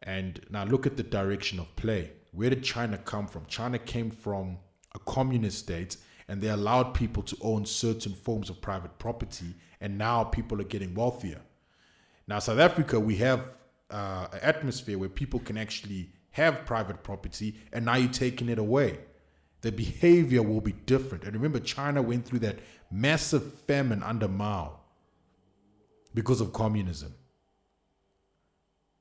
[0.02, 2.10] And now look at the direction of play.
[2.32, 3.46] Where did China come from?
[3.46, 4.58] China came from
[4.92, 9.98] a communist state and they allowed people to own certain forms of private property, and
[9.98, 11.42] now people are getting wealthier.
[12.26, 13.58] Now, South Africa, we have
[13.90, 18.58] uh, an atmosphere where people can actually have private property, and now you're taking it
[18.58, 19.00] away
[19.62, 21.24] the behavior will be different.
[21.24, 22.58] And remember, China went through that
[22.90, 24.80] massive famine under Mao
[26.12, 27.14] because of communism.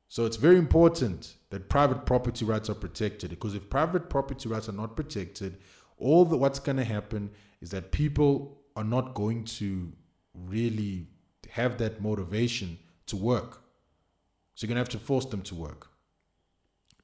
[0.07, 4.69] So it's very important that private property rights are protected because if private property rights
[4.69, 5.57] are not protected,
[5.97, 9.91] all that what's going to happen is that people are not going to
[10.34, 11.07] really
[11.49, 12.77] have that motivation
[13.07, 13.61] to work.
[14.55, 15.88] So you're going to have to force them to work.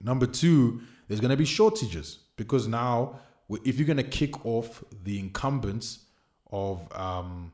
[0.02, 3.20] Number two, there's going to be shortages because now
[3.64, 6.00] if you're going to kick off the incumbents
[6.52, 7.52] of um,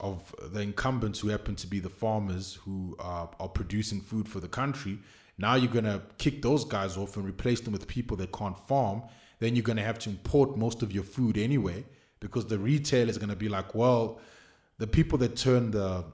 [0.00, 4.40] of the incumbents who happen to be the farmers who are, are producing food for
[4.40, 4.98] the country,
[5.38, 8.58] now you're going to kick those guys off and replace them with people that can't
[8.66, 9.02] farm.
[9.38, 11.84] Then you're going to have to import most of your food anyway
[12.20, 14.20] because the retail is going to be like, well,
[14.82, 16.04] the people that turn the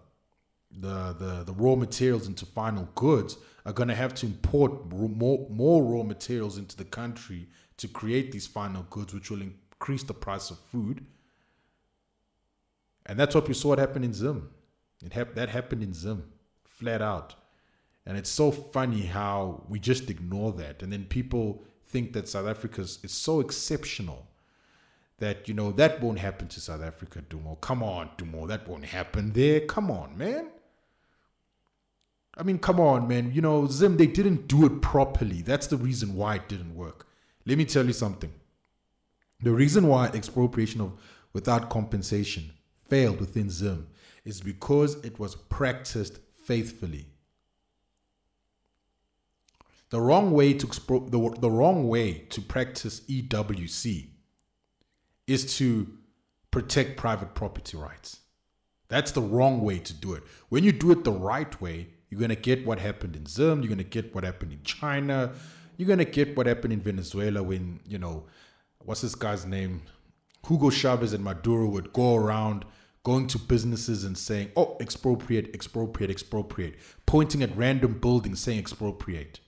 [0.71, 5.47] the the, the raw materials into final goods are going to have to import more
[5.49, 7.49] more raw materials into the country
[7.79, 11.07] to create these final goods, which will increase the price of food.
[13.07, 14.51] And that's what we saw it happen in Zim.
[15.03, 16.31] It that happened in Zim,
[16.65, 17.37] flat out.
[18.05, 20.83] And it's so funny how we just ignore that.
[20.83, 24.28] And then people think that South Africa is so exceptional
[25.19, 27.61] that, you know, that won't happen to South Africa, Dumo.
[27.61, 29.61] Come on, Dumo, that won't happen there.
[29.61, 30.49] Come on, man.
[32.37, 33.33] I mean, come on, man.
[33.33, 35.43] You know, Zim, they didn't do it properly.
[35.43, 37.09] That's the reason why it didn't work.
[37.45, 38.33] Let me tell you something.
[39.43, 40.93] The reason why expropriation of
[41.33, 42.53] without compensation
[42.89, 43.89] failed within Zim
[44.25, 47.07] is because it was practiced faithfully.
[49.91, 54.11] The wrong way to expro- the, the wrong way to practice EWC
[55.29, 55.87] is to
[56.51, 58.21] protect private property rights.
[58.89, 60.23] That's the wrong way to do it.
[60.49, 63.61] When you do it the right way, you're going to get what happened in Zim,
[63.61, 65.35] you're going to get what happened in China,
[65.79, 68.25] you're gonna get what happened in Venezuela when you know
[68.85, 69.83] what's this guy's name,
[70.47, 72.65] Hugo Chavez and Maduro would go around
[73.05, 76.75] going to businesses and saying, "Oh, expropriate, expropriate, expropriate,"
[77.07, 79.39] pointing at random buildings saying expropriate.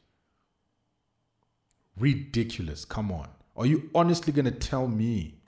[1.98, 2.84] Ridiculous.
[2.84, 3.28] Come on.
[3.56, 5.39] Are you honestly going to tell me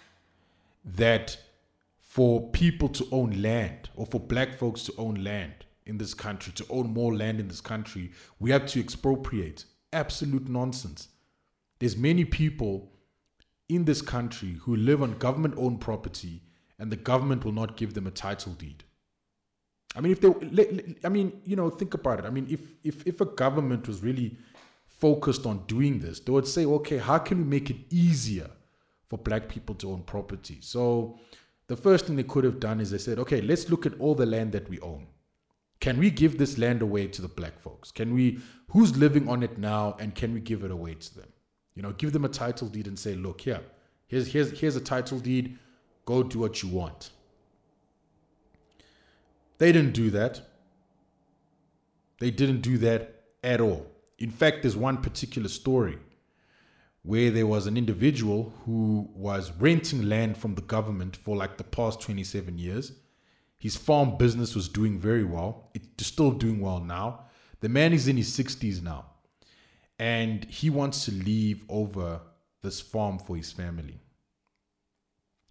[0.84, 1.36] that
[2.00, 6.52] for people to own land or for black folks to own land in this country,
[6.52, 9.64] to own more land in this country, we have to expropriate?
[9.92, 11.08] absolute nonsense.
[11.78, 12.92] There's many people
[13.68, 16.42] in this country who live on government owned property
[16.78, 18.84] and the government will not give them a title deed.
[19.94, 22.24] I mean, if they, I mean, you know, think about it.
[22.24, 24.38] I mean, if if if a government was really
[24.86, 28.50] focused on doing this, they would say, okay, how can we make it easier
[29.12, 30.56] for black people to own property?
[30.62, 31.18] So,
[31.66, 34.14] the first thing they could have done is they said, okay, let's look at all
[34.14, 35.06] the land that we own.
[35.80, 37.90] Can we give this land away to the black folks?
[37.90, 38.38] Can we,
[38.70, 41.28] who's living on it now, and can we give it away to them?
[41.74, 43.60] You know, give them a title deed and say, look, here,
[44.06, 45.58] here's, here's, here's a title deed,
[46.06, 47.10] go do what you want.
[49.58, 50.40] They didn't do that.
[52.18, 53.86] They didn't do that at all.
[54.18, 55.98] In fact, there's one particular story
[57.02, 61.64] where there was an individual who was renting land from the government for like the
[61.64, 62.92] past 27 years
[63.62, 65.70] his farm business was doing very well.
[65.72, 67.26] It's still doing well now.
[67.60, 69.04] The man is in his 60s now.
[70.00, 72.22] And he wants to leave over
[72.62, 74.00] this farm for his family.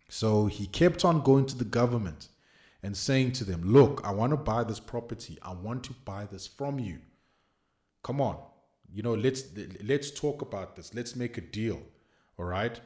[0.10, 2.28] So he kept on going to the government
[2.84, 5.40] and saying to them, Look, I want to buy this property.
[5.42, 7.00] I want to buy this from you.
[8.04, 8.38] Come on.
[8.94, 9.44] You know, let's
[9.84, 10.94] let's talk about this.
[10.94, 11.82] Let's make a deal.
[12.38, 12.80] All right.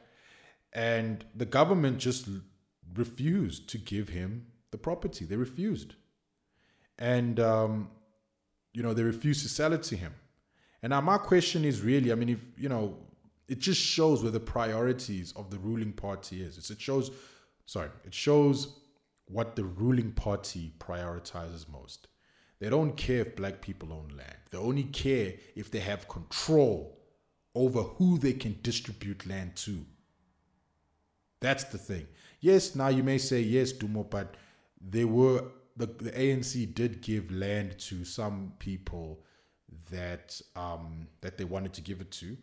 [0.73, 2.27] And the government just
[2.93, 5.25] refused to give him the property.
[5.25, 5.95] They refused.
[6.99, 7.89] And um,
[8.73, 10.13] you know, they refused to sell it to him.
[10.83, 12.97] And now my question is really, I mean, if you know,
[13.47, 16.69] it just shows where the priorities of the ruling party is.
[16.69, 17.11] It shows,
[17.65, 18.79] sorry, it shows
[19.27, 22.07] what the ruling party prioritizes most.
[22.59, 24.35] They don't care if black people own land.
[24.49, 26.97] They only care if they have control
[27.53, 29.85] over who they can distribute land to.
[31.41, 32.07] That's the thing.
[32.39, 34.35] Yes, now you may say yes, Dumo, but
[34.79, 35.43] they were
[35.77, 39.19] the, the ANC did give land to some people
[39.91, 42.37] that um that they wanted to give it to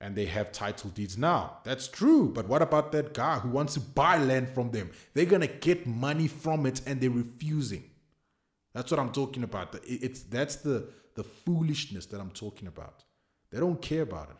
[0.00, 1.58] and they have title deeds now.
[1.64, 2.28] That's true.
[2.28, 4.90] But what about that guy who wants to buy land from them?
[5.14, 7.84] They're to get money from it and they're refusing.
[8.74, 9.78] That's what I'm talking about.
[9.86, 13.04] It's that's the the foolishness that I'm talking about.
[13.50, 14.36] They don't care about it.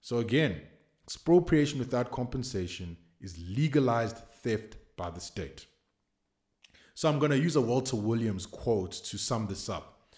[0.00, 0.60] So again,
[1.04, 5.66] expropriation without compensation is legalized theft by the state.
[6.94, 10.10] So I'm going to use a Walter Williams quote to sum this up.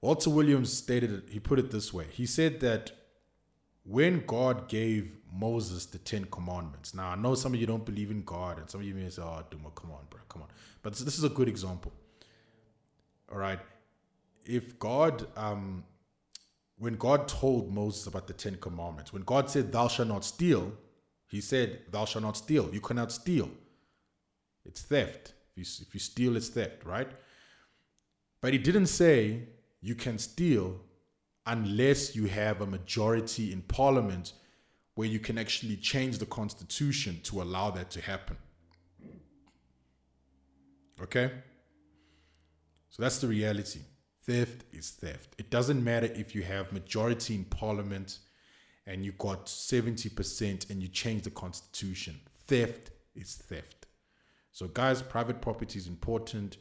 [0.00, 2.06] Walter Williams stated it, he put it this way.
[2.10, 2.92] He said that
[3.84, 8.10] when God gave Moses the Ten Commandments, now I know some of you don't believe
[8.10, 10.48] in God, and some of you may say, Oh, Dumo, come on, bro, come on.
[10.82, 11.92] But this is a good example.
[13.34, 13.58] All right.
[14.46, 15.82] If God, um,
[16.78, 20.72] when God told Moses about the Ten Commandments, when God said, Thou shalt not steal,
[21.28, 22.72] he said, Thou shalt not steal.
[22.72, 23.50] You cannot steal.
[24.64, 25.32] It's theft.
[25.56, 27.10] If you, if you steal, it's theft, right?
[28.40, 29.48] But he didn't say
[29.80, 30.80] you can steal
[31.44, 34.32] unless you have a majority in parliament
[34.94, 38.36] where you can actually change the constitution to allow that to happen.
[41.02, 41.32] Okay?
[42.94, 43.80] So that's the reality.
[44.22, 45.34] Theft is theft.
[45.36, 48.20] It doesn't matter if you have majority in parliament
[48.86, 52.20] and you got 70% and you change the constitution.
[52.46, 53.86] Theft is theft.
[54.52, 56.58] So guys, private property is important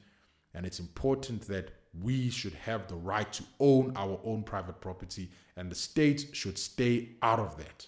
[0.55, 1.69] and it's important that
[2.01, 6.57] we should have the right to own our own private property, and the state should
[6.57, 7.85] stay out of that.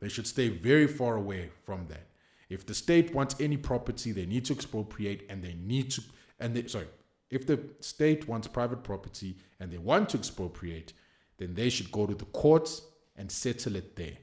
[0.00, 2.08] They should stay very far away from that.
[2.50, 6.02] If the state wants any property, they need to expropriate and they need to,
[6.38, 6.88] and they, sorry,
[7.30, 10.92] if the state wants private property and they want to expropriate,
[11.36, 12.82] then they should go to the courts
[13.16, 14.16] and settle it there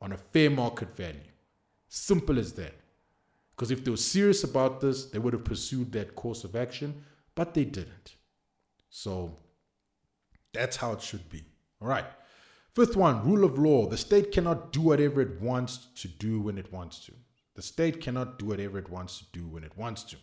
[0.00, 1.20] on a fair market value.
[1.88, 2.74] Simple as that.
[3.50, 7.04] Because if they were serious about this, they would have pursued that course of action
[7.34, 8.16] but they didn't.
[8.90, 9.36] So
[10.52, 11.44] that's how it should be.
[11.80, 12.06] All right.
[12.74, 13.86] Fifth one, rule of law.
[13.86, 17.12] The state cannot do whatever it wants to do when it wants to.
[17.54, 20.16] The state cannot do whatever it wants to do when it wants to.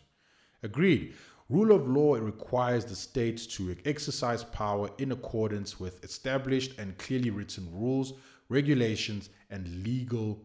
[0.64, 1.14] Agreed.
[1.52, 7.30] Rule of law requires the state to exercise power in accordance with established and clearly
[7.30, 8.14] written rules,
[8.48, 10.42] regulations, and legal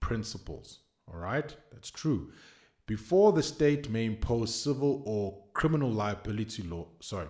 [0.00, 0.80] principles.
[1.10, 1.56] All right?
[1.72, 2.32] That's true.
[2.84, 7.28] Before the state may impose civil or criminal liability law, sorry,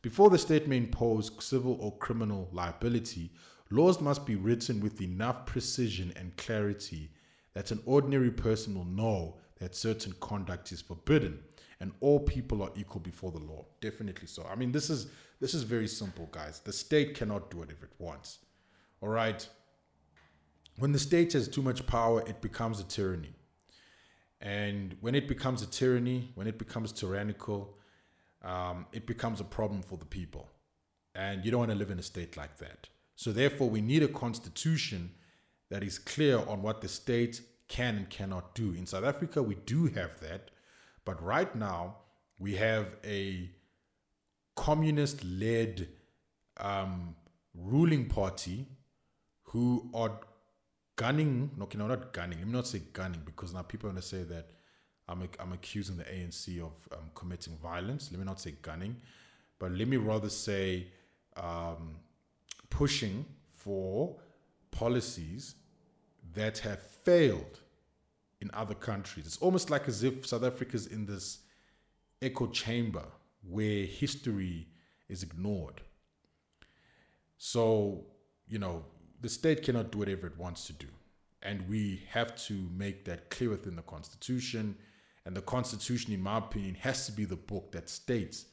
[0.00, 3.32] before the state may impose civil or criminal liability,
[3.68, 7.10] laws must be written with enough precision and clarity
[7.52, 11.38] that an ordinary person will know that certain conduct is forbidden
[11.82, 13.66] and all people are equal before the law.
[13.80, 14.46] Definitely so.
[14.48, 15.08] I mean, this is
[15.40, 16.60] this is very simple, guys.
[16.60, 18.38] The state cannot do whatever it wants.
[19.00, 19.46] All right.
[20.78, 23.34] When the state has too much power, it becomes a tyranny.
[24.40, 27.76] And when it becomes a tyranny, when it becomes tyrannical,
[28.42, 30.48] um, it becomes a problem for the people.
[31.16, 32.88] And you don't want to live in a state like that.
[33.16, 35.10] So, therefore, we need a constitution
[35.68, 38.72] that is clear on what the state can and cannot do.
[38.72, 40.51] In South Africa, we do have that.
[41.04, 41.96] But right now,
[42.38, 43.50] we have a
[44.54, 45.88] communist led
[46.58, 47.14] um,
[47.54, 48.66] ruling party
[49.44, 50.12] who are
[50.96, 52.38] gunning, okay, no, not gunning.
[52.38, 54.50] Let me not say gunning because now people are going to say that
[55.08, 58.10] I'm, I'm accusing the ANC of um, committing violence.
[58.10, 58.96] Let me not say gunning,
[59.58, 60.88] but let me rather say
[61.36, 61.96] um,
[62.70, 64.16] pushing for
[64.70, 65.56] policies
[66.34, 67.61] that have failed
[68.42, 69.24] in other countries.
[69.24, 71.38] It's almost like as if South Africa's in this
[72.20, 73.04] echo chamber
[73.48, 74.66] where history
[75.08, 75.80] is ignored.
[77.38, 78.04] So,
[78.48, 78.84] you know,
[79.20, 80.88] the state cannot do whatever it wants to do.
[81.40, 84.76] And we have to make that clear within the Constitution.
[85.24, 88.46] And the Constitution, in my opinion, has to be the book that states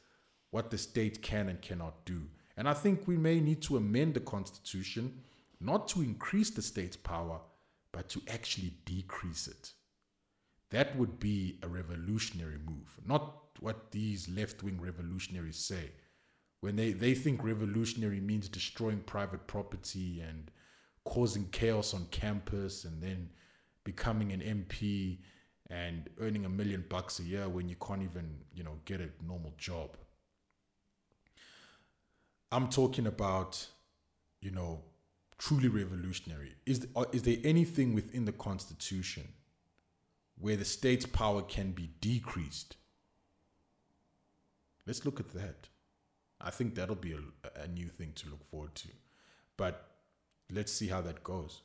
[0.52, 2.22] what the state can and cannot do.
[2.58, 5.22] And I think we may need to amend the Constitution
[5.60, 7.40] not to increase the state's power,
[7.92, 9.74] but to actually decrease it.
[10.72, 15.92] That would be a revolutionary move, not what these left wing revolutionaries say.
[16.62, 20.52] When they, they think revolutionary means destroying private property and
[21.06, 23.30] causing chaos on campus and then
[23.84, 25.20] becoming an MP
[25.70, 29.10] and earning a million bucks a year when you can't even, you know, get a
[29.26, 29.98] normal job.
[32.52, 33.68] I'm talking about,
[34.42, 34.82] you know,
[35.38, 36.56] truly revolutionary.
[36.66, 39.28] Is is there anything within the Constitution
[40.40, 42.76] where the state's power can be decreased?
[44.88, 45.68] Let's look at that.
[46.42, 48.88] I think that'll be a, a new thing to look forward to.
[49.58, 49.90] But
[50.52, 51.62] let's see how that goes.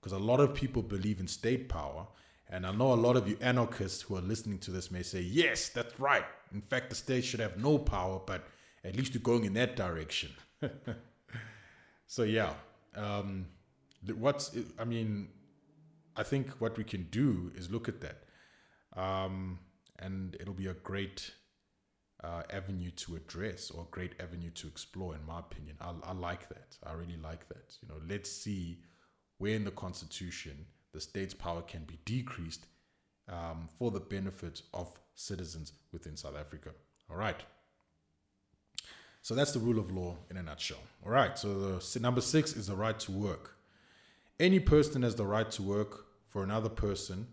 [0.00, 2.06] Because a lot of people believe in state power.
[2.48, 5.20] And I know a lot of you anarchists who are listening to this may say,
[5.20, 6.24] yes, that's right.
[6.52, 8.44] In fact, the state should have no power, but
[8.82, 10.30] at least you're going in that direction.
[12.06, 12.52] so, yeah.
[12.96, 13.46] Um,
[14.16, 15.28] what's, I mean,
[16.16, 18.24] I think what we can do is look at that.
[18.96, 19.58] Um,
[19.98, 21.32] and it'll be a great
[22.22, 25.76] uh, avenue to address or a great avenue to explore, in my opinion.
[25.80, 26.76] I, I like that.
[26.84, 27.76] I really like that.
[27.82, 28.78] You know, let's see
[29.38, 32.66] where in the Constitution the state's power can be decreased
[33.28, 36.70] um, for the benefit of citizens within South Africa.
[37.10, 37.40] All right.
[39.22, 40.82] So that's the rule of law in a nutshell.
[41.04, 41.38] All right.
[41.38, 43.56] So the number six is the right to work.
[44.40, 47.28] Any person has the right to work for another person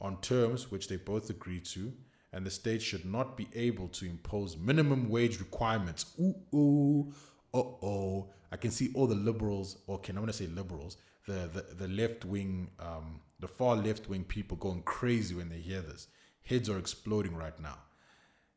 [0.00, 1.92] on terms which they both agree to
[2.32, 6.14] and the state should not be able to impose minimum wage requirements.
[6.20, 7.12] Ooh, ooh,
[7.54, 8.30] uh oh.
[8.52, 11.86] I can see all the liberals, or can I want to say liberals, the the,
[11.86, 16.08] the left wing, um, the far left wing people going crazy when they hear this.
[16.42, 17.78] Heads are exploding right now.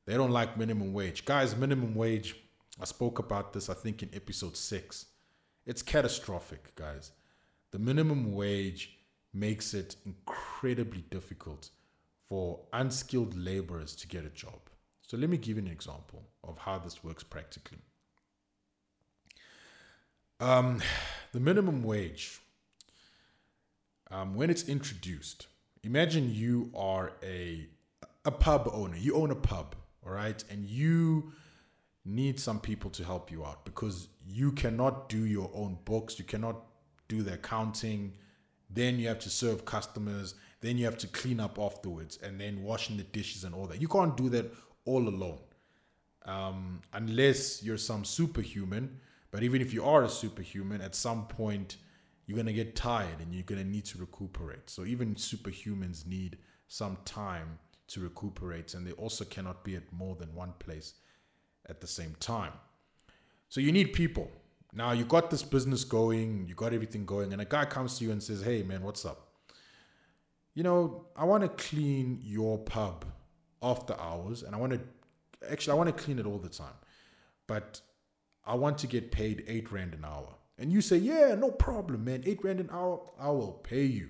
[0.06, 1.56] They don't like minimum wage, guys.
[1.56, 2.36] Minimum wage.
[2.82, 5.06] I spoke about this, I think, in episode six.
[5.66, 7.12] It's catastrophic, guys.
[7.72, 8.98] The minimum wage
[9.34, 11.70] makes it incredibly difficult
[12.28, 14.60] for unskilled laborers to get a job.
[15.02, 17.80] So let me give you an example of how this works practically.
[20.40, 20.82] Um,
[21.32, 22.40] the minimum wage,
[24.12, 25.48] um, when it's introduced,
[25.84, 27.68] imagine you are a
[28.26, 28.98] a pub owner.
[28.98, 31.32] You own a pub, all right, and you
[32.06, 36.20] need some people to help you out because you cannot do your own books.
[36.20, 36.58] You cannot
[37.10, 38.14] do the accounting.
[38.70, 42.64] Then you have to serve customers then you have to clean up afterwards and then
[42.64, 43.82] washing the dishes and all that.
[43.82, 44.54] You can't do that
[44.86, 45.40] all alone.
[46.26, 49.00] Um, unless you're some superhuman.
[49.32, 51.78] But even if you are a superhuman, at some point
[52.26, 54.70] you're gonna get tired and you're gonna need to recuperate.
[54.70, 56.38] So even superhumans need
[56.68, 57.58] some time
[57.88, 60.94] to recuperate, and they also cannot be at more than one place
[61.68, 62.52] at the same time.
[63.48, 64.30] So you need people.
[64.74, 68.06] Now you got this business going, you got everything going, and a guy comes to
[68.06, 69.30] you and says, "Hey man, what's up?
[70.60, 73.06] you know, I want to clean your pub
[73.62, 74.82] after hours, and I want to
[75.50, 76.74] actually I want to clean it all the time,
[77.48, 77.80] but
[78.46, 80.36] I want to get paid eight rand an hour.
[80.58, 82.24] And you say, yeah, no problem, man.
[82.26, 84.10] Eight rand an hour, I will pay you.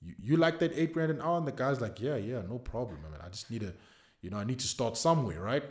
[0.00, 1.36] You, you like that eight rand an hour?
[1.36, 3.20] And the guy's like, yeah, yeah, no problem, man.
[3.22, 3.74] I just need to,
[4.22, 5.64] you know, I need to start somewhere, right?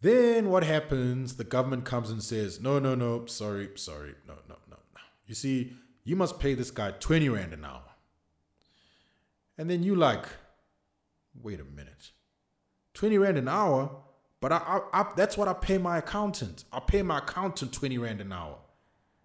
[0.00, 1.36] Then what happens?
[1.36, 5.00] The government comes and says, no, no, no, sorry, sorry, no, no, no, no.
[5.26, 5.74] You see,
[6.04, 7.82] you must pay this guy 20 rand an hour.
[9.58, 10.24] And then you like,
[11.42, 12.12] wait a minute,
[12.94, 13.90] 20 Rand an hour?
[14.40, 16.64] But I, I, I, that's what I pay my accountant.
[16.72, 18.56] I pay my accountant 20 Rand an hour.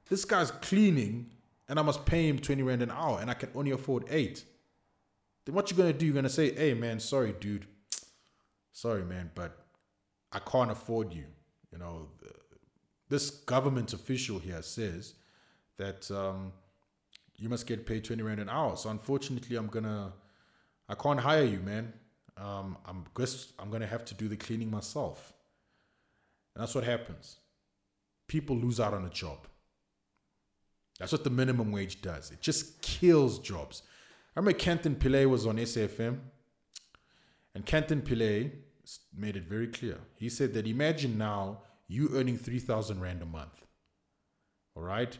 [0.09, 1.31] This guy's cleaning
[1.69, 4.43] and I must pay him 20 Rand an hour and I can only afford eight.
[5.45, 6.05] Then what you gonna do?
[6.05, 7.65] You're gonna say, hey man, sorry, dude.
[8.71, 9.64] Sorry, man, but
[10.35, 11.23] I can't afford you.
[11.71, 12.09] You know,
[13.07, 15.13] this government official here says
[15.77, 16.51] that um,
[17.37, 18.75] you must get paid 20 Rand an hour.
[18.75, 20.11] So unfortunately, I'm gonna
[20.89, 21.93] I can't hire you, man.
[22.35, 23.05] Um, I'm
[23.57, 25.31] I'm gonna have to do the cleaning myself.
[26.53, 27.37] And that's what happens.
[28.27, 29.47] People lose out on a job.
[30.99, 32.31] That's what the minimum wage does.
[32.31, 33.83] It just kills jobs.
[34.35, 36.19] I remember Kanthan Pillay was on SAFM,
[37.53, 38.51] and Kanthan Pillay
[39.15, 39.97] made it very clear.
[40.15, 43.65] He said that imagine now you earning 3,000 Rand a month.
[44.75, 45.17] All right.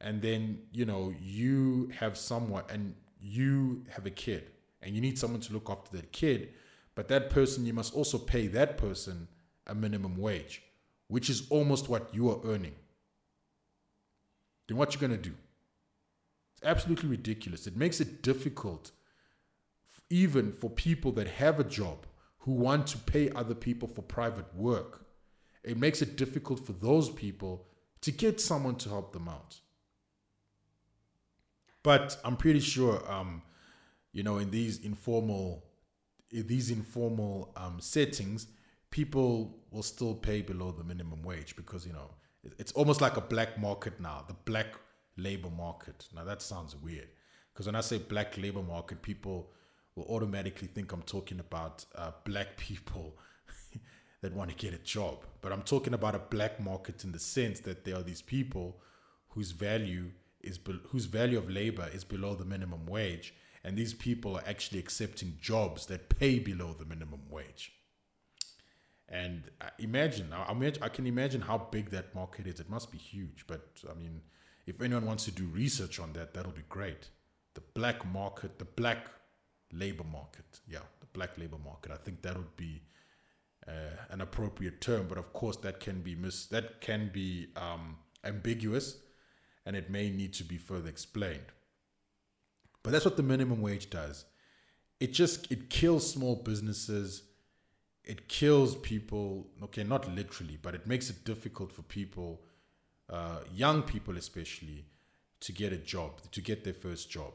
[0.00, 4.50] And then, you know, you have someone and you have a kid
[4.82, 6.50] and you need someone to look after that kid,
[6.94, 9.28] but that person, you must also pay that person
[9.66, 10.62] a minimum wage,
[11.08, 12.74] which is almost what you are earning.
[14.68, 15.34] Then what you're going to do?
[16.54, 17.66] It's absolutely ridiculous.
[17.66, 18.92] It makes it difficult
[20.10, 22.06] even for people that have a job
[22.40, 25.04] who want to pay other people for private work.
[25.64, 27.66] It makes it difficult for those people
[28.00, 29.56] to get someone to help them out.
[31.82, 33.42] But I'm pretty sure um,
[34.12, 35.64] you know, in these informal,
[36.30, 38.48] in these informal um, settings,
[38.90, 42.10] people will still pay below the minimum wage because you know
[42.58, 44.74] it's almost like a black market now, the black
[45.16, 46.08] labor market.
[46.14, 47.08] Now that sounds weird
[47.52, 49.52] because when I say black labor market, people
[49.98, 53.18] will automatically think I'm talking about uh, black people
[54.22, 55.24] that want to get a job.
[55.40, 58.80] But I'm talking about a black market in the sense that there are these people
[59.30, 63.34] whose value is be- whose value of labor is below the minimum wage,
[63.64, 67.72] and these people are actually accepting jobs that pay below the minimum wage.
[69.08, 69.44] And
[69.78, 72.60] imagine, I, imagine, I can imagine how big that market is.
[72.60, 73.44] It must be huge.
[73.46, 74.20] But I mean,
[74.66, 77.08] if anyone wants to do research on that, that'll be great.
[77.54, 79.08] The black market, the black
[79.72, 80.60] labor market.
[80.68, 81.92] Yeah, the black labor market.
[81.92, 82.82] I think that would be
[83.66, 85.06] uh, an appropriate term.
[85.08, 88.96] But of course, that can be mis- that can be um, ambiguous,
[89.66, 91.52] and it may need to be further explained.
[92.82, 94.24] But that's what the minimum wage does.
[95.00, 97.22] It just it kills small businesses
[98.08, 99.46] it kills people.
[99.64, 102.40] Okay, not literally, but it makes it difficult for people,
[103.10, 104.86] uh, young people especially,
[105.40, 107.32] to get a job, to get their first job,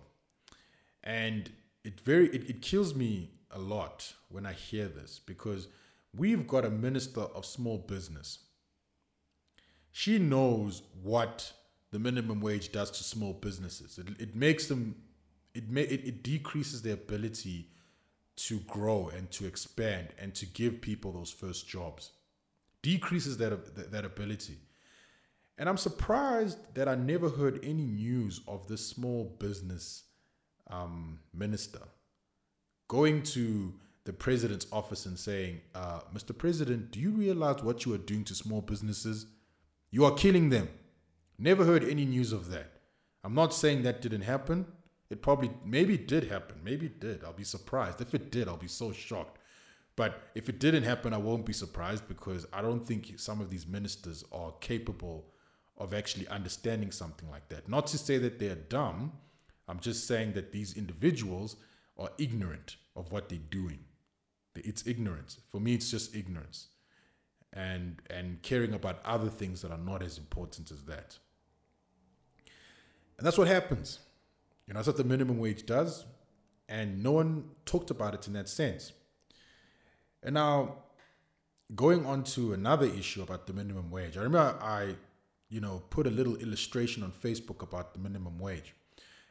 [1.03, 1.51] and
[1.83, 5.67] it very it, it kills me a lot when I hear this because
[6.15, 8.39] we've got a minister of small business.
[9.91, 11.53] She knows what
[11.91, 13.99] the minimum wage does to small businesses.
[13.99, 14.95] It, it makes them,
[15.53, 17.69] it, may, it, it decreases their ability
[18.35, 22.11] to grow and to expand and to give people those first jobs.
[22.81, 24.57] Decreases that, that ability.
[25.59, 30.05] And I'm surprised that I never heard any news of this small business
[30.69, 31.81] um, minister
[32.87, 33.73] going to
[34.05, 36.37] the president's office and saying, uh, Mr.
[36.37, 39.25] President, do you realize what you are doing to small businesses?
[39.91, 40.69] You are killing them.
[41.37, 42.71] Never heard any news of that.
[43.23, 44.65] I'm not saying that didn't happen.
[45.09, 46.57] It probably, maybe it did happen.
[46.63, 47.23] Maybe it did.
[47.23, 48.01] I'll be surprised.
[48.01, 49.39] If it did, I'll be so shocked.
[49.95, 53.49] But if it didn't happen, I won't be surprised because I don't think some of
[53.49, 55.25] these ministers are capable
[55.77, 57.69] of actually understanding something like that.
[57.69, 59.13] Not to say that they're dumb,
[59.67, 61.55] I'm just saying that these individuals
[61.97, 63.79] are ignorant of what they're doing.
[64.55, 65.39] It's ignorance.
[65.51, 66.67] For me, it's just ignorance.
[67.51, 71.17] And and caring about other things that are not as important as that.
[73.17, 73.99] And that's what happens.
[74.67, 76.05] You know, that's what the minimum wage does.
[76.67, 78.93] And no one talked about it in that sense.
[80.23, 80.77] And now,
[81.75, 84.95] going on to another issue about the minimum wage, I remember I,
[85.49, 88.73] you know, put a little illustration on Facebook about the minimum wage.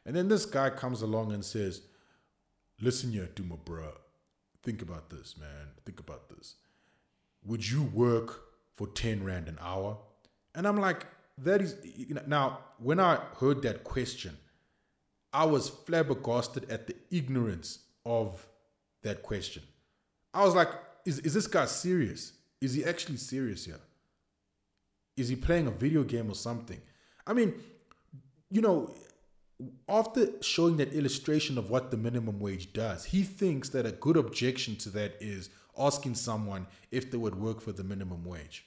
[0.05, 1.82] And then this guy comes along and says,
[2.80, 3.92] Listen here, Dumo, bro.
[4.62, 5.68] Think about this, man.
[5.84, 6.57] Think about this.
[7.44, 8.42] Would you work
[8.74, 9.98] for 10 Rand an hour?
[10.55, 11.07] And I'm like,
[11.38, 14.36] that is, you know, now, when I heard that question,
[15.32, 18.46] I was flabbergasted at the ignorance of
[19.03, 19.62] that question.
[20.34, 20.68] I was like,
[21.05, 22.32] is, is this guy serious?
[22.61, 23.80] Is he actually serious here?
[25.16, 26.80] Is he playing a video game or something?
[27.26, 27.55] I mean,
[28.50, 28.94] you know,
[29.88, 34.16] after showing that illustration of what the minimum wage does, he thinks that a good
[34.16, 38.66] objection to that is asking someone if they would work for the minimum wage.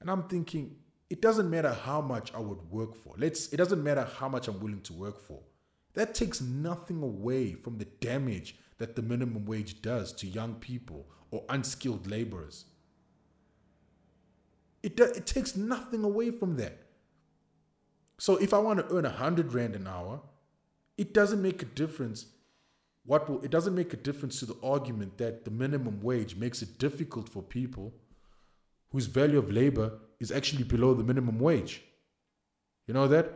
[0.00, 0.76] And I'm thinking,
[1.10, 3.14] it doesn't matter how much I would work for.
[3.16, 5.40] Let's it doesn't matter how much I'm willing to work for.
[5.94, 11.08] That takes nothing away from the damage that the minimum wage does to young people
[11.30, 12.66] or unskilled laborers.
[14.82, 16.78] It, do, it takes nothing away from that.
[18.18, 20.20] So if I want to earn a hundred rand an hour,
[20.96, 22.26] it doesn't make a difference.
[23.06, 26.60] What will, it doesn't make a difference to the argument that the minimum wage makes
[26.60, 27.94] it difficult for people
[28.90, 31.82] whose value of labor is actually below the minimum wage.
[32.86, 33.32] You know that?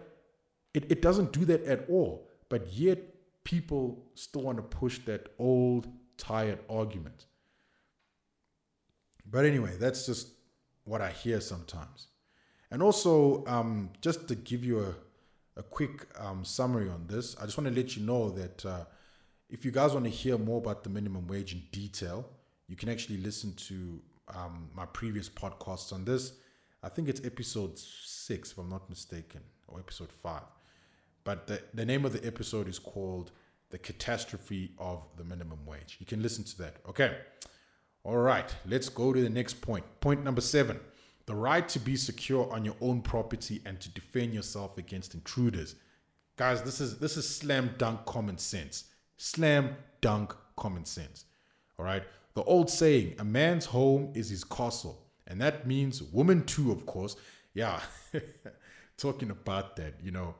[0.74, 2.28] It, it doesn't do that at all.
[2.48, 2.98] But yet,
[3.44, 7.26] people still want to push that old, tired argument.
[9.30, 10.28] But anyway, that's just
[10.84, 12.08] what I hear sometimes.
[12.72, 17.44] And also, um, just to give you a, a quick um, summary on this, I
[17.44, 18.84] just want to let you know that uh,
[19.50, 22.26] if you guys want to hear more about the minimum wage in detail,
[22.68, 24.00] you can actually listen to
[24.34, 26.32] um, my previous podcasts on this.
[26.82, 30.44] I think it's episode six, if I'm not mistaken, or episode five.
[31.24, 33.32] But the, the name of the episode is called
[33.68, 35.98] The Catastrophe of the Minimum Wage.
[36.00, 36.76] You can listen to that.
[36.88, 37.18] Okay.
[38.02, 38.50] All right.
[38.64, 39.84] Let's go to the next point.
[40.00, 40.80] Point number seven
[41.26, 45.76] the right to be secure on your own property and to defend yourself against intruders.
[46.36, 48.84] Guys, this is this is slam dunk common sense.
[49.16, 51.24] Slam dunk common sense.
[51.78, 52.02] All right.
[52.34, 54.98] The old saying, a man's home is his castle.
[55.26, 57.16] And that means woman too, of course.
[57.54, 57.80] Yeah.
[58.96, 60.34] Talking about that, you know.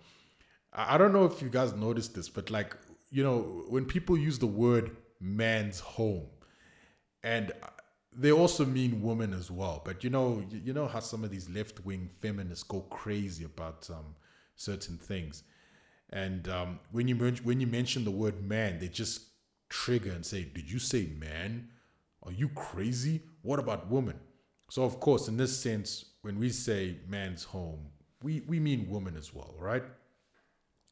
[0.73, 2.77] I don't know if you guys noticed this, but like,
[3.11, 6.27] you know, when people use the word man's home,
[7.23, 7.53] and
[8.15, 9.83] they also mean woman as well.
[9.85, 13.89] But you know, you know how some of these left wing feminists go crazy about
[13.91, 14.15] um,
[14.57, 15.43] certain things,
[16.11, 19.23] and um, when you when you mention the word man, they just
[19.69, 21.69] trigger and say, "Did you say man?
[22.25, 23.23] Are you crazy?
[23.43, 24.19] What about woman?"
[24.71, 27.89] So of course, in this sense, when we say man's home,
[28.23, 29.85] we we mean woman as well, right?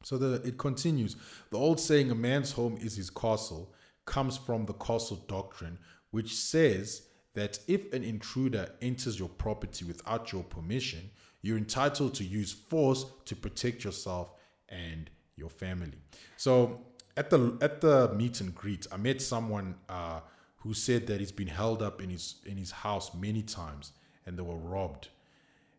[0.02, 1.16] So the, it continues.
[1.50, 3.74] The old saying, a man's home is his castle,
[4.06, 5.78] comes from the castle doctrine,
[6.10, 7.02] which says
[7.34, 11.10] that if an intruder enters your property without your permission,
[11.42, 14.32] you're entitled to use force to protect yourself
[14.68, 15.98] and your family.
[16.36, 16.80] So
[17.16, 20.20] at the at the meet and greet, I met someone uh,
[20.56, 23.92] who said that he's been held up in his in his house many times
[24.26, 25.08] and they were robbed.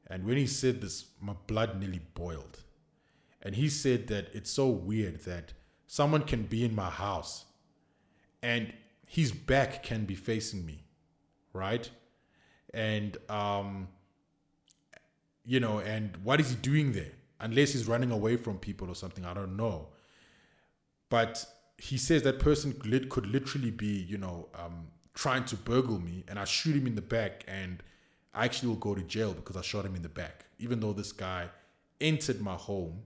[0.08, 2.60] And when he said this, my blood nearly boiled
[3.42, 5.54] and he said that it's so weird that
[5.88, 7.46] someone can be in my house
[8.42, 8.74] and
[9.08, 10.84] his back can be facing me,
[11.54, 11.90] right?
[12.74, 13.88] And um
[15.44, 17.12] you know, and what is he doing there?
[17.40, 19.88] Unless he's running away from people or something, I don't know.
[21.10, 21.44] But
[21.78, 22.74] he says that person
[23.10, 26.96] could literally be, you know, um, trying to burgle me, and I shoot him in
[26.96, 27.82] the back, and
[28.34, 30.94] I actually will go to jail because I shot him in the back, even though
[30.94, 31.50] this guy
[32.00, 33.02] entered my home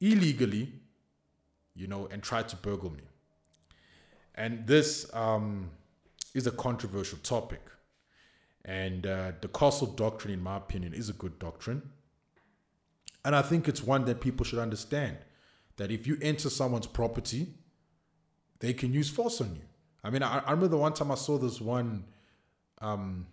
[0.00, 0.72] illegally,
[1.74, 3.02] you know, and tried to burgle me.
[4.34, 5.70] And this um,
[6.34, 7.62] is a controversial topic.
[8.64, 11.82] And uh, the castle doctrine, in my opinion, is a good doctrine.
[13.24, 15.16] And I think it's one that people should understand
[15.76, 17.48] that if you enter someone's property,
[18.60, 19.62] they can use force on you.
[20.04, 22.04] I mean, I, I remember the one time I saw this one,
[22.80, 23.26] um,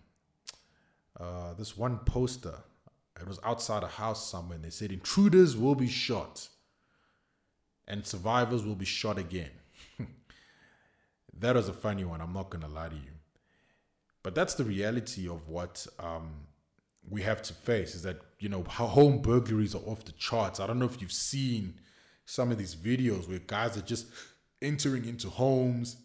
[1.19, 2.55] uh, this one poster.
[3.19, 6.49] It was outside a house somewhere, and they said intruders will be shot
[7.87, 9.51] and survivors will be shot again.
[11.39, 12.21] That was a funny one.
[12.21, 13.11] I'm not going to lie to you.
[14.23, 16.31] But that's the reality of what um,
[17.09, 20.59] we have to face is that, you know, home burglaries are off the charts.
[20.59, 21.75] I don't know if you've seen
[22.25, 24.07] some of these videos where guys are just
[24.61, 25.97] entering into homes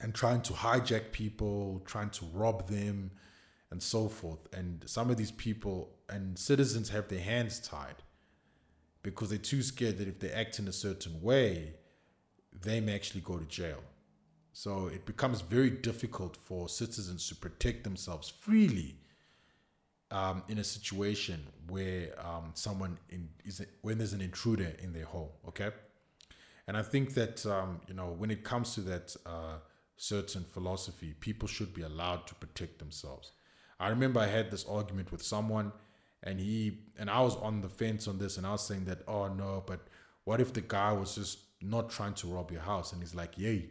[0.00, 3.10] and trying to hijack people, trying to rob them,
[3.70, 4.40] and so forth.
[4.52, 7.96] And some of these people and citizens have their hands tied
[9.02, 11.74] because they're too scared that if they act in a certain way,
[12.62, 13.82] they may actually go to jail.
[14.52, 18.96] So it becomes very difficult for citizens to protect themselves freely
[20.10, 25.04] um, in a situation where um, someone in, is when there's an intruder in their
[25.04, 25.30] home.
[25.48, 25.70] Okay,
[26.66, 29.58] and I think that um, you know when it comes to that uh,
[29.96, 33.32] certain philosophy, people should be allowed to protect themselves.
[33.78, 35.72] I remember I had this argument with someone
[36.22, 39.02] and he and I was on the fence on this, and I was saying that,
[39.08, 39.80] oh no, but
[40.24, 42.92] what if the guy was just not trying to rob your house?
[42.92, 43.70] And he's like, yay,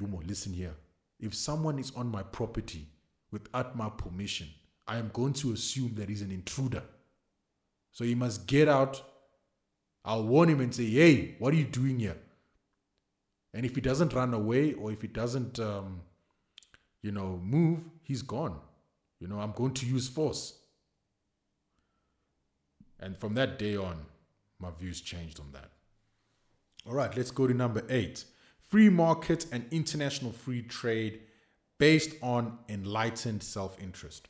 [0.00, 0.74] Dumo, listen here.
[1.18, 2.86] If someone is on my property
[3.30, 4.48] without my permission,
[4.86, 6.82] I am going to assume that he's an intruder.
[7.92, 9.02] So he must get out.
[10.04, 12.16] I'll warn him and say, hey, what are you doing here?
[13.52, 16.00] And if he doesn't run away or if he doesn't, um,
[17.02, 18.58] you know, move, he's gone.
[19.18, 20.54] You know, I'm going to use force.
[22.98, 23.96] And from that day on,
[24.58, 25.70] my views changed on that.
[26.90, 28.24] All right, let's go to number eight
[28.68, 31.20] free market and international free trade
[31.78, 34.28] based on enlightened self interest.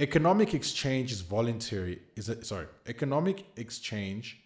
[0.00, 4.40] Economic exchange is voluntary, is sorry, economic exchange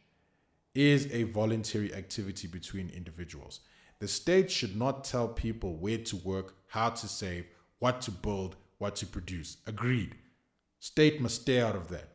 [0.75, 3.61] is a voluntary activity between individuals.
[4.01, 7.47] The state should not tell people where to work, how to save,
[7.79, 9.59] what to build, what to produce.
[9.69, 10.17] Agreed.
[10.81, 12.09] State must stay out of that.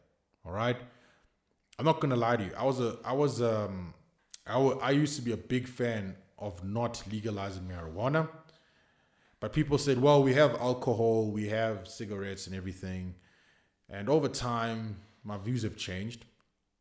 [0.45, 0.77] All right.
[1.79, 2.51] I'm not gonna lie to you.
[2.57, 3.93] I was a I was um
[4.45, 8.27] I, w- I used to be a big fan of not legalizing marijuana,
[9.39, 13.15] but people said, well, we have alcohol, we have cigarettes and everything,
[13.89, 16.25] and over time, my views have changed.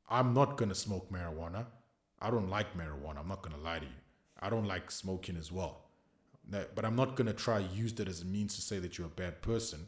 [0.08, 1.66] I'm not gonna smoke marijuana.
[2.20, 3.18] I don't like marijuana.
[3.20, 3.92] I'm not gonna lie to you.
[4.40, 5.82] I don't like smoking as well.
[6.50, 9.10] But I'm not gonna try use that as a means to say that you're a
[9.10, 9.86] bad person.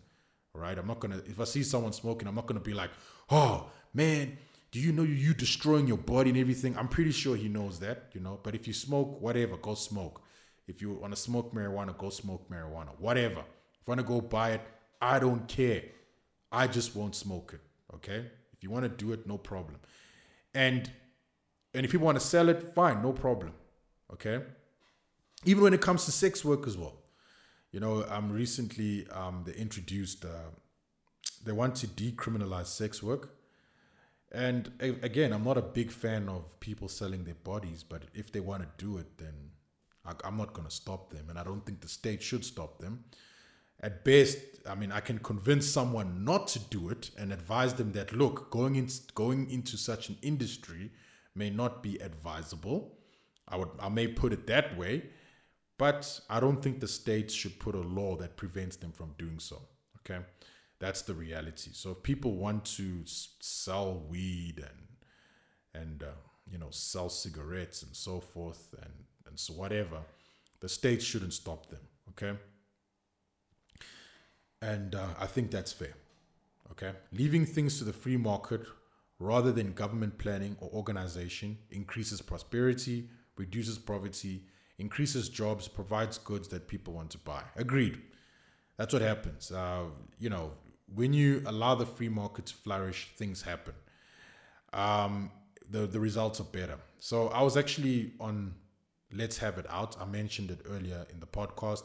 [0.55, 0.79] Right?
[0.79, 2.91] I'm not gonna if I see someone smoking, I'm not gonna be like,
[3.31, 4.39] oh man,
[4.75, 6.77] do you know you destroying your body and everything?
[6.77, 8.41] I'm pretty sure he knows that, you know.
[8.43, 10.21] But if you smoke, whatever, go smoke.
[10.67, 12.89] If you want to smoke marijuana, go smoke marijuana.
[12.99, 13.39] Whatever.
[13.39, 14.63] If you want to go buy it,
[15.01, 15.85] I don't care.
[16.51, 17.61] I just won't smoke it.
[17.95, 18.27] Okay.
[18.53, 19.79] If you want to do it, no problem.
[20.53, 20.91] And
[21.73, 23.53] and if you want to sell it, fine, no problem.
[24.13, 24.41] Okay.
[25.45, 26.97] Even when it comes to sex work as well.
[27.71, 30.51] You know, um, recently um, they introduced, uh,
[31.45, 33.35] they want to decriminalize sex work.
[34.35, 38.41] And again, I'm not a big fan of people selling their bodies, but if they
[38.41, 39.51] want to do it, then
[40.25, 41.31] I'm not going to stop them.
[41.31, 43.05] And I don't think the state should stop them.
[43.81, 47.93] At best, I mean, I can convince someone not to do it and advise them
[47.93, 50.91] that look, going in, going into such an industry
[51.35, 52.99] may not be advisable.
[53.47, 55.05] I would, I may put it that way,
[55.79, 59.39] but I don't think the state should put a law that prevents them from doing
[59.39, 59.61] so.
[60.01, 60.25] Okay,
[60.85, 61.71] that's the reality.
[61.73, 66.19] So if people want to sell weed and and uh,
[66.51, 68.93] you know sell cigarettes and so forth and
[69.27, 70.01] and so whatever,
[70.61, 71.81] the state shouldn't stop them.
[72.11, 72.39] Okay,
[74.61, 75.95] and uh, I think that's fair.
[76.73, 78.63] Okay, leaving things to the free market
[79.19, 83.09] rather than government planning or organization increases prosperity,
[83.39, 84.45] reduces poverty,
[84.77, 87.43] increases jobs, provides goods that people want to buy.
[87.57, 88.03] Agreed.
[88.77, 89.53] That's what happens.
[89.53, 89.85] Uh,
[90.19, 90.51] you know,
[90.93, 93.75] when you allow the free market to flourish, things happen.
[94.73, 95.31] Um,
[95.71, 96.79] the the results are better.
[96.99, 98.55] So I was actually on
[99.13, 99.97] Let's Have It Out.
[100.01, 101.85] I mentioned it earlier in the podcast,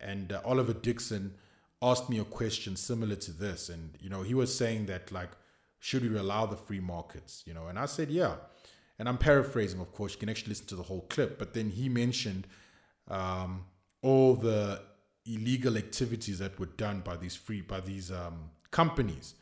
[0.00, 1.34] and uh, Oliver Dixon
[1.80, 5.30] asked me a question similar to this, and you know, he was saying that like,
[5.78, 7.42] should we allow the free markets?
[7.46, 8.34] You know, and I said, yeah.
[8.98, 10.14] And I'm paraphrasing, of course.
[10.14, 12.48] You can actually listen to the whole clip, but then he mentioned
[13.06, 13.64] um,
[14.02, 14.82] all the
[15.28, 19.34] illegal activities that were done by these free by these um, companies,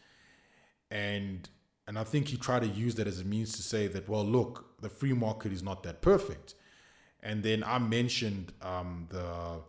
[0.91, 1.49] and
[1.87, 4.25] and I think he tried to use that as a means to say that well,
[4.25, 6.55] look, the free market is not that perfect,
[7.23, 9.61] and then I mentioned um, the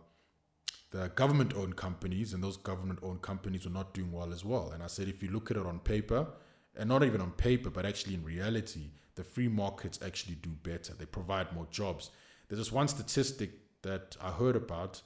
[0.90, 4.70] the government-owned companies, and those government-owned companies were not doing well as well.
[4.70, 6.26] And I said, if you look at it on paper,
[6.74, 10.94] and not even on paper, but actually in reality, the free markets actually do better.
[10.94, 12.10] They provide more jobs.
[12.48, 13.50] There's this one statistic
[13.82, 15.02] that I heard about,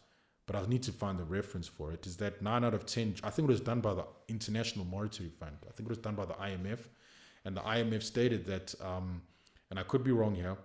[0.52, 2.06] but I need to find the reference for it.
[2.06, 3.14] Is that nine out of ten?
[3.22, 5.56] I think it was done by the International Monetary Fund.
[5.68, 6.80] I think it was done by the IMF,
[7.44, 9.22] and the IMF stated that, um,
[9.70, 10.56] and I could be wrong here.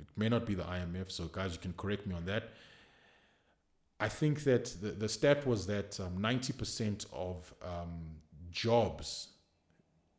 [0.00, 2.50] It may not be the IMF, so guys, you can correct me on that.
[3.98, 8.16] I think that the, the stat was that um, 90% of um,
[8.50, 9.28] jobs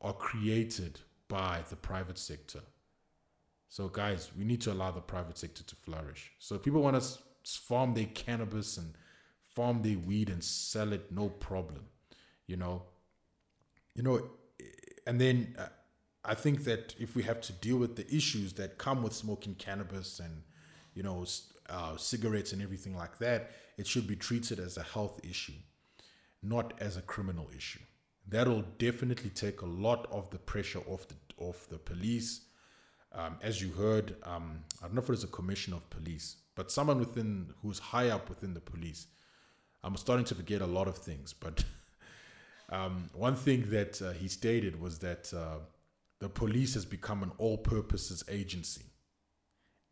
[0.02, 2.62] are created by the private sector.
[3.70, 6.32] So, guys, we need to allow the private sector to flourish.
[6.40, 8.96] So, if people want to farm their cannabis and
[9.58, 11.84] farm their weed and sell it, no problem.
[12.46, 12.84] You know,
[13.96, 14.22] you know,
[15.08, 15.66] and then uh,
[16.24, 19.56] I think that if we have to deal with the issues that come with smoking
[19.56, 20.44] cannabis and
[20.94, 21.26] you know
[21.70, 25.60] uh, cigarettes and everything like that, it should be treated as a health issue,
[26.44, 27.86] not as a criminal issue.
[28.30, 32.42] That'll definitely take a lot of the pressure off the off the police.
[33.12, 36.36] Um, as you heard, um, I don't know if it was a commission of police,
[36.54, 39.08] but someone within who's high up within the police.
[39.84, 41.64] I'm starting to forget a lot of things, but
[42.70, 45.60] um, one thing that uh, he stated was that uh,
[46.20, 48.86] the police has become an all-purposes agency,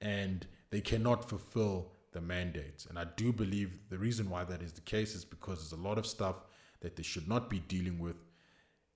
[0.01, 2.85] and they cannot fulfill the mandate.
[2.89, 5.83] And I do believe the reason why that is the case is because there's a
[5.83, 6.35] lot of stuff
[6.81, 8.17] that they should not be dealing with,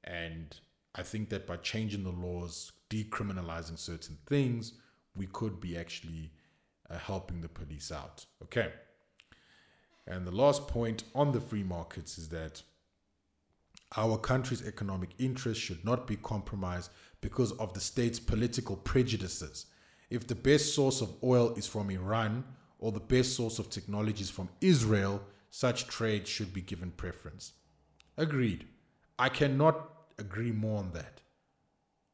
[0.03, 0.59] and
[0.95, 4.73] I think that by changing the laws, decriminalizing certain things,
[5.15, 6.31] we could be actually
[6.89, 8.25] uh, helping the police out.
[8.43, 8.71] Okay.
[10.09, 12.63] And the last point on the free markets is that
[13.95, 16.91] our country's economic interests should not be compromised
[17.21, 19.67] because of the state's political prejudices.
[20.09, 22.43] If the best source of oil is from Iran
[22.79, 27.53] or the best source of technology is from Israel, such trade should be given preference.
[28.17, 28.65] Agreed.
[29.17, 31.21] I cannot agree more on that.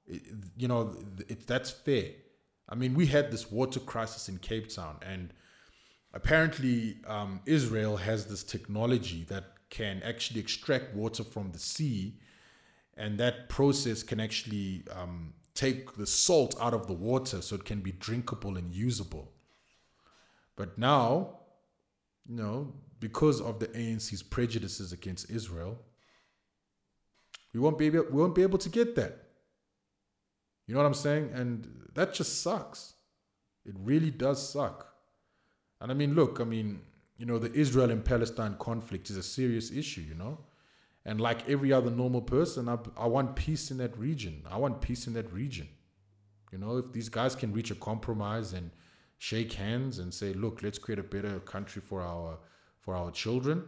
[0.05, 0.23] It-
[0.57, 0.95] you know,
[1.27, 2.11] it, that's fair.
[2.67, 5.33] I mean, we had this water crisis in Cape Town, and
[6.15, 12.15] apparently um, Israel has this technology that can actually extract water from the sea,
[12.95, 17.65] and that process can actually um, take the salt out of the water so it
[17.65, 19.33] can be drinkable and usable.
[20.55, 21.39] But now,
[22.25, 25.77] you know, because of the ANC's prejudices against Israel,
[27.53, 29.27] we won't be able, we won't be able to get that.
[30.65, 31.31] You know what I'm saying?
[31.33, 32.93] And that just sucks.
[33.65, 34.94] It really does suck.
[35.81, 36.81] And I mean, look, I mean,
[37.17, 40.39] you know, the Israel and Palestine conflict is a serious issue, you know?
[41.05, 44.43] And like every other normal person, I, I want peace in that region.
[44.49, 45.67] I want peace in that region.
[46.51, 48.71] You know, if these guys can reach a compromise and
[49.17, 52.39] shake hands and say, look, let's create a better country for our
[52.79, 53.63] for our children,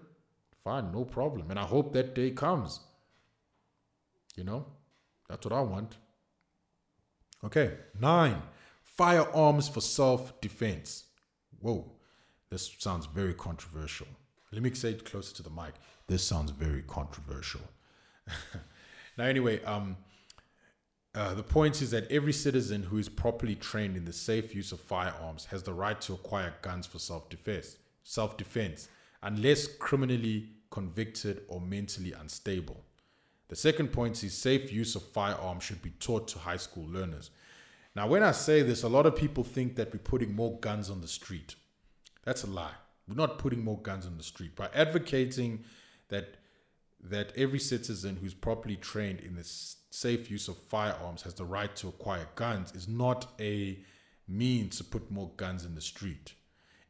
[0.63, 1.49] fine, no problem.
[1.49, 2.79] And I hope that day comes.
[4.35, 4.65] You know?
[5.27, 5.97] That's what I want.
[7.43, 7.73] Okay.
[7.99, 8.41] Nine.
[8.83, 11.05] Firearms for self-defense.
[11.59, 11.96] Whoa.
[12.49, 14.07] This sounds very controversial.
[14.51, 15.73] Let me say it closer to the mic.
[16.07, 17.61] This sounds very controversial.
[19.17, 19.97] now, anyway, um,
[21.17, 24.71] Uh, the point is that every citizen who is properly trained in the safe use
[24.71, 28.87] of firearms has the right to acquire guns for self-defense, self-defense,
[29.23, 32.83] unless criminally convicted or mentally unstable.
[33.47, 37.31] The second point is safe use of firearms should be taught to high school learners.
[37.95, 40.91] Now, when I say this, a lot of people think that we're putting more guns
[40.91, 41.55] on the street.
[42.27, 42.73] That's a lie.
[43.07, 44.53] We're not putting more guns on the street.
[44.53, 45.63] By advocating
[46.09, 46.35] that
[47.01, 51.73] that every citizen who's properly trained in the safe use of firearms has the right
[51.77, 53.79] to acquire guns is not a
[54.27, 56.33] means to put more guns in the street.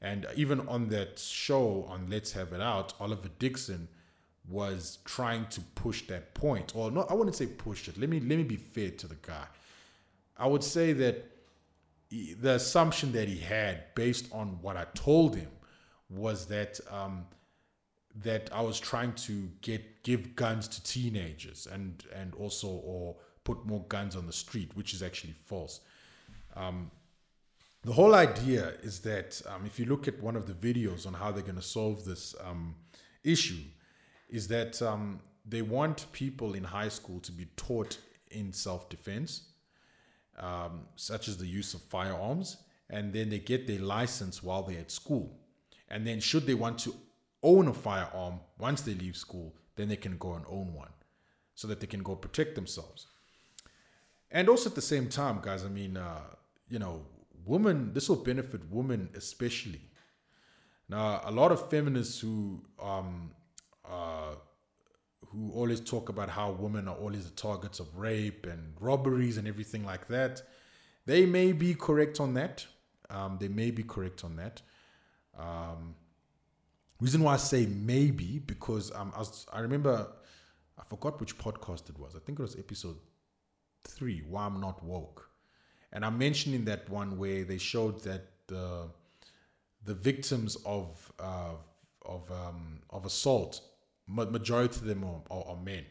[0.02, 3.90] And even on that show on Let's Have It Out, Oliver Dixon
[4.50, 6.76] was trying to push that point.
[6.76, 8.00] Or no, I wouldn't say push it.
[8.00, 9.46] Let me let me be fair to the guy.
[10.36, 11.37] I would say that
[12.10, 15.49] the assumption that he had based on what I told him
[16.10, 17.26] was that um,
[18.24, 23.66] that I was trying to get give guns to teenagers and and also or put
[23.66, 25.80] more guns on the street, which is actually false.
[26.55, 26.91] Um,
[27.84, 31.14] the whole idea is that um, if you look at one of the videos on
[31.14, 32.76] how they're going to solve this um,
[33.24, 33.64] issue,
[34.30, 37.97] is that um, they want people in high school to be taught
[38.32, 39.47] in self defense,
[40.38, 42.58] um, such as the use of firearms,
[42.90, 45.38] and then they get their license while they're at school.
[45.90, 46.94] And then, should they want to
[47.44, 50.92] own a firearm once they leave school, then they can go and own one
[51.56, 53.08] so that they can go protect themselves.
[54.32, 56.22] And also at the same time, guys, I mean, uh,
[56.70, 57.06] you know,
[57.46, 59.82] women, this will benefit women especially.
[60.90, 63.32] Now, a lot of feminists who um,
[63.90, 64.36] uh,
[65.32, 69.47] who always talk about how women are always the targets of rape and robberies and
[69.47, 70.41] everything like that,
[71.05, 72.65] they may be correct on that.
[73.09, 74.61] Um, they may be correct on that.
[75.38, 75.95] Um,
[76.99, 80.07] reason why I say maybe because um, I, was, I remember
[80.78, 82.15] I forgot which podcast it was.
[82.15, 82.97] I think it was episode
[83.84, 84.23] three.
[84.28, 85.30] Why I'm not woke,
[85.91, 88.89] and I mentioned in that one where they showed that the
[89.86, 91.55] the victims of uh,
[92.05, 93.61] of um, of assault
[94.08, 95.86] majority of them are, are, are men.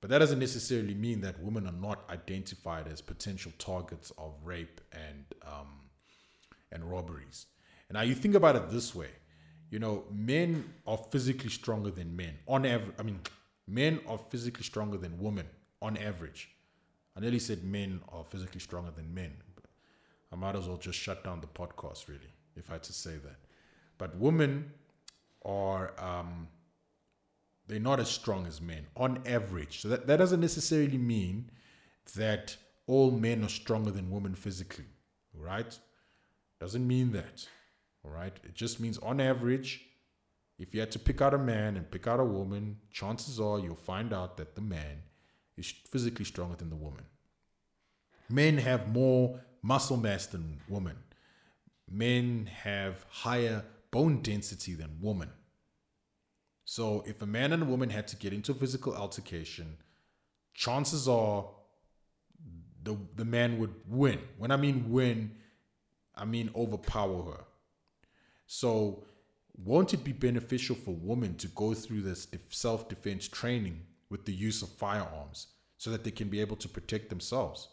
[0.00, 4.80] But that doesn't necessarily mean that women are not identified as potential targets of rape
[4.92, 5.68] and um,
[6.72, 7.46] and robberies.
[7.88, 9.10] And now you think about it this way,
[9.70, 12.94] you know, men are physically stronger than men on average.
[12.98, 13.20] I mean,
[13.68, 15.46] men are physically stronger than women
[15.80, 16.50] on average.
[17.16, 19.34] I nearly said men are physically stronger than men.
[20.32, 23.12] I might as well just shut down the podcast, really, if I had to say
[23.12, 23.36] that.
[23.98, 24.72] But women
[25.44, 26.48] are um,
[27.66, 29.80] they're not as strong as men on average.
[29.80, 31.50] So that, that doesn't necessarily mean
[32.16, 32.56] that
[32.86, 34.86] all men are stronger than women physically,
[35.34, 35.78] right?
[36.60, 37.46] Doesn't mean that,
[38.04, 38.36] all right?
[38.44, 39.86] It just means on average,
[40.58, 43.58] if you had to pick out a man and pick out a woman, chances are
[43.58, 45.02] you'll find out that the man
[45.56, 47.04] is physically stronger than the woman.
[48.28, 50.96] Men have more muscle mass than women.
[51.90, 55.30] Men have higher bone density than women.
[56.76, 59.76] So if a man and a woman had to get into a physical altercation,
[60.54, 61.44] chances are
[62.82, 64.20] the the man would win.
[64.38, 65.32] When I mean win,
[66.14, 67.44] I mean overpower her.
[68.46, 69.04] So
[69.54, 74.62] won't it be beneficial for women to go through this self-defense training with the use
[74.62, 77.68] of firearms so that they can be able to protect themselves?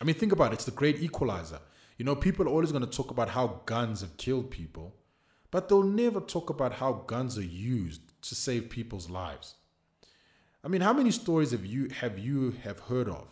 [0.00, 0.54] I mean, think about it.
[0.54, 1.58] It's the great equalizer.
[1.98, 4.94] You know, people are always going to talk about how guns have killed people.
[5.52, 9.54] But they'll never talk about how guns are used to save people's lives.
[10.64, 13.28] I mean, how many stories have you have you have heard of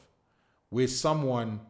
[0.68, 1.60] where someone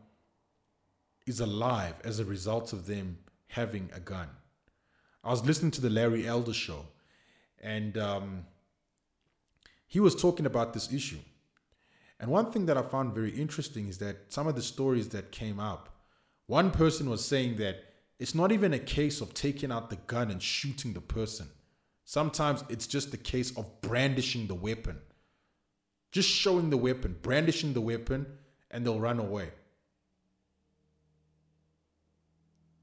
[1.24, 4.28] is alive as a result of them having a gun?
[5.22, 6.86] I was listening to the Larry Elder show,
[7.60, 8.46] and um,
[9.86, 11.20] he was talking about this issue.
[12.18, 15.30] And one thing that I found very interesting is that some of the stories that
[15.30, 15.90] came up,
[16.46, 17.89] one person was saying that
[18.20, 21.48] it's not even a case of taking out the gun and shooting the person.
[22.04, 24.98] Sometimes it's just a case of brandishing the weapon.
[26.12, 28.26] Just showing the weapon, brandishing the weapon,
[28.70, 29.48] and they'll run away.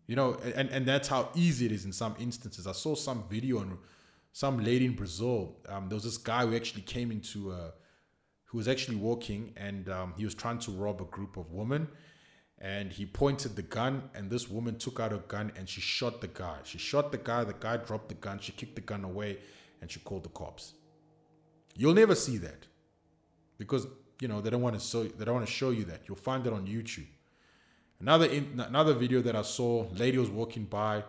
[0.08, 2.66] You know, and, and that's how easy it is in some instances.
[2.66, 3.78] I saw some video on
[4.32, 5.58] some lady in Brazil.
[5.70, 7.74] Um, there was this guy who actually came into, a,
[8.46, 11.90] who was actually walking and um, he was trying to rob a group of women
[12.60, 16.22] and he pointed the gun and this woman took out a gun and she shot
[16.22, 16.58] the guy.
[16.64, 19.38] She shot the guy the guy dropped the gun she kicked the gun away
[19.82, 20.74] and she called the cops.
[21.76, 22.66] You'll never see that
[23.58, 23.88] because
[24.20, 26.02] you know they don't want to show they don't want to show you that.
[26.08, 27.08] You'll find it on youtube.
[28.00, 31.04] Another in, another video that i saw lady was walking by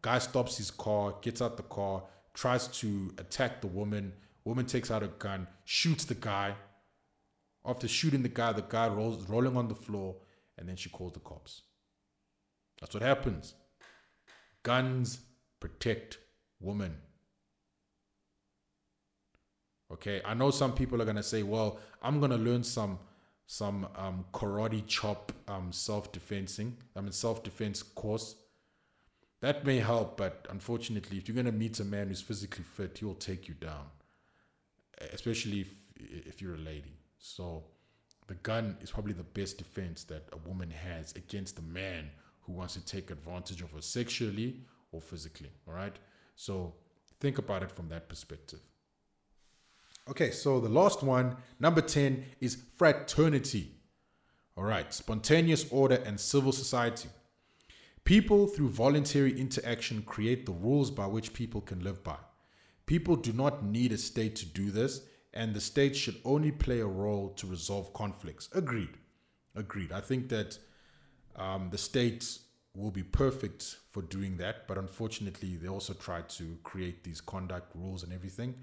[0.00, 2.02] guy stops his car gets out the car
[2.34, 4.12] tries to attack the woman.
[4.44, 6.54] Woman takes out a gun shoots the guy.
[7.64, 10.16] After shooting the guy, the guy rolls rolling on the floor,
[10.58, 11.62] and then she calls the cops.
[12.80, 13.54] That's what happens.
[14.62, 15.20] Guns
[15.60, 16.18] protect
[16.60, 16.96] women.
[19.92, 22.98] Okay, I know some people are gonna say, "Well, I'm gonna learn some
[23.46, 26.78] some um, karate chop um, self defensing.
[26.96, 28.36] I mean self defense course."
[29.42, 33.04] That may help, but unfortunately, if you're gonna meet a man who's physically fit, he
[33.04, 33.86] will take you down,
[35.12, 36.96] especially if if you're a lady.
[37.18, 37.64] So,
[38.26, 42.10] the gun is probably the best defense that a woman has against a man
[42.42, 45.50] who wants to take advantage of her sexually or physically.
[45.66, 45.96] All right.
[46.36, 46.74] So
[47.20, 48.60] think about it from that perspective.
[50.08, 53.70] Okay, so the last one, number 10, is fraternity.
[54.56, 57.08] All right, spontaneous order and civil society.
[58.04, 62.16] People, through voluntary interaction, create the rules by which people can live by.
[62.84, 65.02] People do not need a state to do this,
[65.34, 68.48] and the state should only play a role to resolve conflicts.
[68.52, 68.98] Agreed.
[69.54, 69.92] Agreed.
[69.92, 70.58] I think that
[71.36, 72.38] um, the state
[72.74, 77.74] will be perfect for doing that, but unfortunately, they also try to create these conduct
[77.74, 78.54] rules and everything,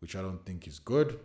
[0.00, 1.18] which I don't think is good.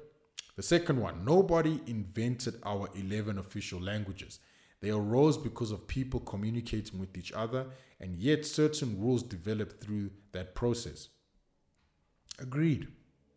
[0.55, 4.39] The second one nobody invented our 11 official languages.
[4.79, 7.65] They arose because of people communicating with each other,
[7.99, 11.09] and yet certain rules developed through that process.
[12.39, 12.87] Agreed.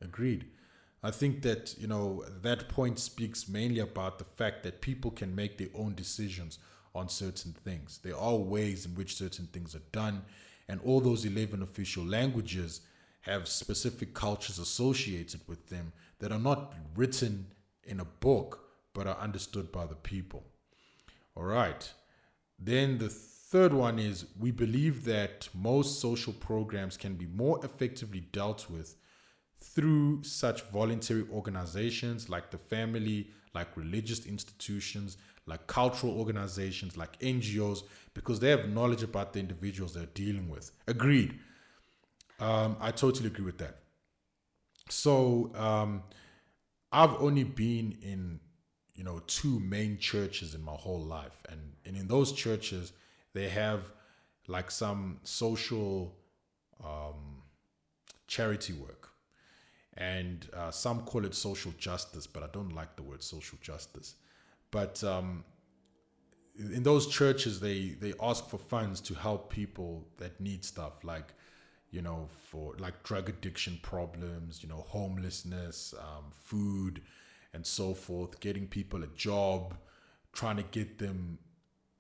[0.03, 0.47] Agreed.
[1.03, 5.35] I think that, you know, that point speaks mainly about the fact that people can
[5.35, 6.59] make their own decisions
[6.95, 7.99] on certain things.
[8.03, 10.23] There are ways in which certain things are done,
[10.69, 12.83] and all those 11 official languages
[13.23, 17.47] have specific cultures associated with them that are not written
[17.85, 20.45] in a book but are understood by the people.
[21.37, 21.91] All right.
[22.59, 28.21] Then the third one is we believe that most social programs can be more effectively
[28.21, 28.97] dealt with
[29.61, 35.17] through such voluntary organizations like the family, like religious institutions,
[35.47, 37.83] like cultural organizations, like NGOs,
[38.15, 40.71] because they have knowledge about the individuals they're dealing with.
[40.87, 41.39] Agreed.
[42.39, 43.77] Um, I totally agree with that.
[44.89, 46.03] So um,
[46.91, 48.41] I've only been in,
[48.95, 52.93] you know, two main churches in my whole life, and and in those churches
[53.33, 53.93] they have
[54.49, 56.17] like some social
[56.83, 57.43] um,
[58.27, 59.00] charity work,
[60.01, 64.17] and uh, some call it social justice, but I don't like the word social justice.
[64.73, 65.45] But um,
[66.59, 71.35] in those churches, they they ask for funds to help people that need stuff like
[71.91, 77.03] you know, for like drug addiction problems, you know, homelessness, um, food,
[77.53, 79.77] and so forth, getting people a job,
[80.33, 81.39] trying to get them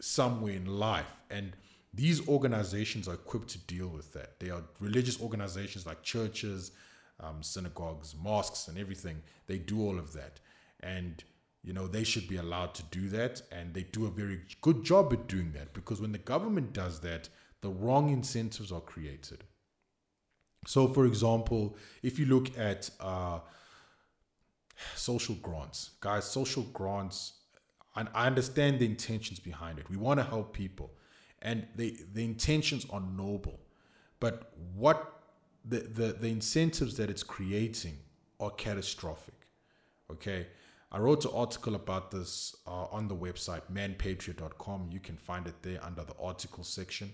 [0.00, 1.20] somewhere in life.
[1.28, 1.56] And
[1.92, 4.38] these organizations are equipped to deal with that.
[4.38, 6.70] They are religious organizations like churches,
[7.22, 9.22] um, synagogues, mosques, and everything.
[9.46, 10.40] They do all of that.
[10.80, 11.22] And
[11.62, 13.42] you know, they should be allowed to do that.
[13.52, 17.00] And they do a very good job at doing that because when the government does
[17.00, 17.28] that,
[17.60, 19.44] the wrong incentives are created.
[20.66, 23.40] So, for example, if you look at uh,
[24.94, 27.34] social grants, guys, social grants,
[27.96, 29.90] and I understand the intentions behind it.
[29.90, 30.92] We want to help people,
[31.42, 33.60] and the the intentions are noble,
[34.20, 35.19] but what
[35.64, 37.98] the the, the incentives that it's creating
[38.38, 39.34] are catastrophic.
[40.10, 40.46] Okay.
[40.92, 44.88] I wrote an article about this uh, on the website manpatria.com.
[44.90, 47.12] You can find it there under the article section.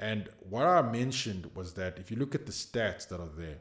[0.00, 3.58] And what I mentioned was that if you look at the stats that are there,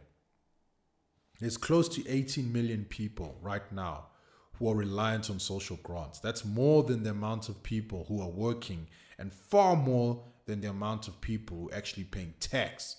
[1.39, 4.07] there's close to 18 million people right now
[4.53, 6.19] who are reliant on social grants.
[6.19, 8.87] That's more than the amount of people who are working
[9.17, 12.95] and far more than the amount of people who are actually paying tax.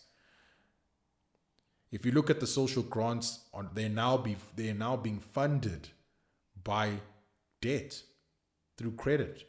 [1.90, 3.40] If you look at the social grants,
[3.74, 5.88] they're now be they're now being funded
[6.62, 7.00] by
[7.60, 8.02] debt
[8.76, 9.48] through credit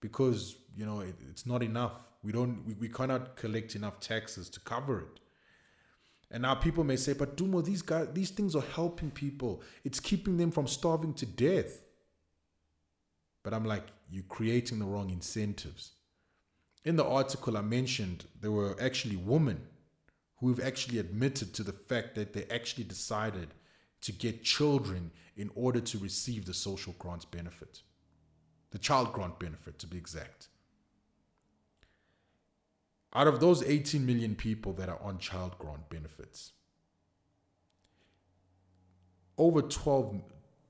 [0.00, 1.92] because you know it, it's not enough
[2.22, 5.20] we don't we, we cannot collect enough taxes to cover it.
[6.28, 9.62] And now people may say, but Dumo, these guys, these things are helping people.
[9.84, 11.84] It's keeping them from starving to death.
[13.44, 15.92] But I'm like, you're creating the wrong incentives.
[16.84, 19.60] In the article I mentioned, there were actually women
[20.38, 23.48] who have actually admitted to the fact that they actually decided
[24.02, 27.82] to get children in order to receive the social grants benefit,
[28.70, 30.48] the child grant benefit to be exact.
[33.14, 36.52] Out of those 18 million people that are on child grant benefits,
[39.38, 40.22] over 12,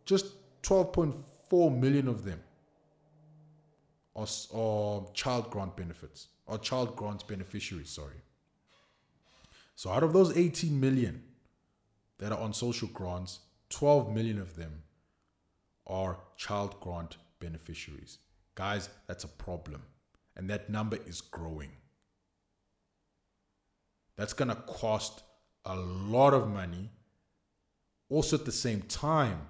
[0.05, 0.27] just
[0.63, 2.41] 12.4 million of them
[4.15, 8.23] are, are child grant benefits, or child grant beneficiaries, sorry.
[9.77, 11.23] So out of those 18 million
[12.19, 14.83] that are on social grants, 12 million of them
[15.87, 18.19] are child grant beneficiaries.
[18.55, 19.83] Guys, that's a problem.
[20.35, 21.71] And that number is growing.
[24.17, 25.23] That's going to cost
[25.67, 26.91] a lot of money.
[28.09, 29.41] Also, at the same time,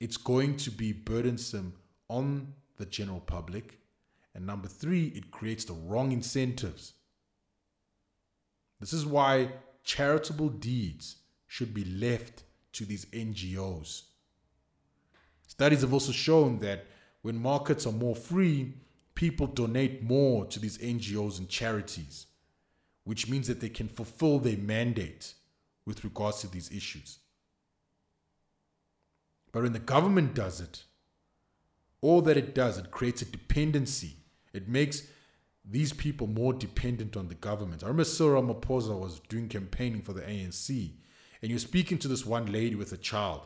[0.00, 1.74] it's going to be burdensome
[2.08, 3.78] on the general public.
[4.34, 6.94] And number three, it creates the wrong incentives.
[8.80, 9.52] This is why
[9.84, 11.16] charitable deeds
[11.46, 14.02] should be left to these NGOs.
[15.46, 16.86] Studies have also shown that
[17.22, 18.72] when markets are more free,
[19.14, 22.26] people donate more to these NGOs and charities,
[23.04, 25.34] which means that they can fulfill their mandate
[25.84, 27.18] with regards to these issues.
[29.52, 30.84] But when the government does it,
[32.00, 34.16] all that it does, it creates a dependency.
[34.52, 35.02] It makes
[35.70, 37.84] these people more dependent on the government.
[37.84, 40.90] I remember Cyril Ramaphosa was doing campaigning for the ANC,
[41.40, 43.42] and you're speaking to this one lady with a child,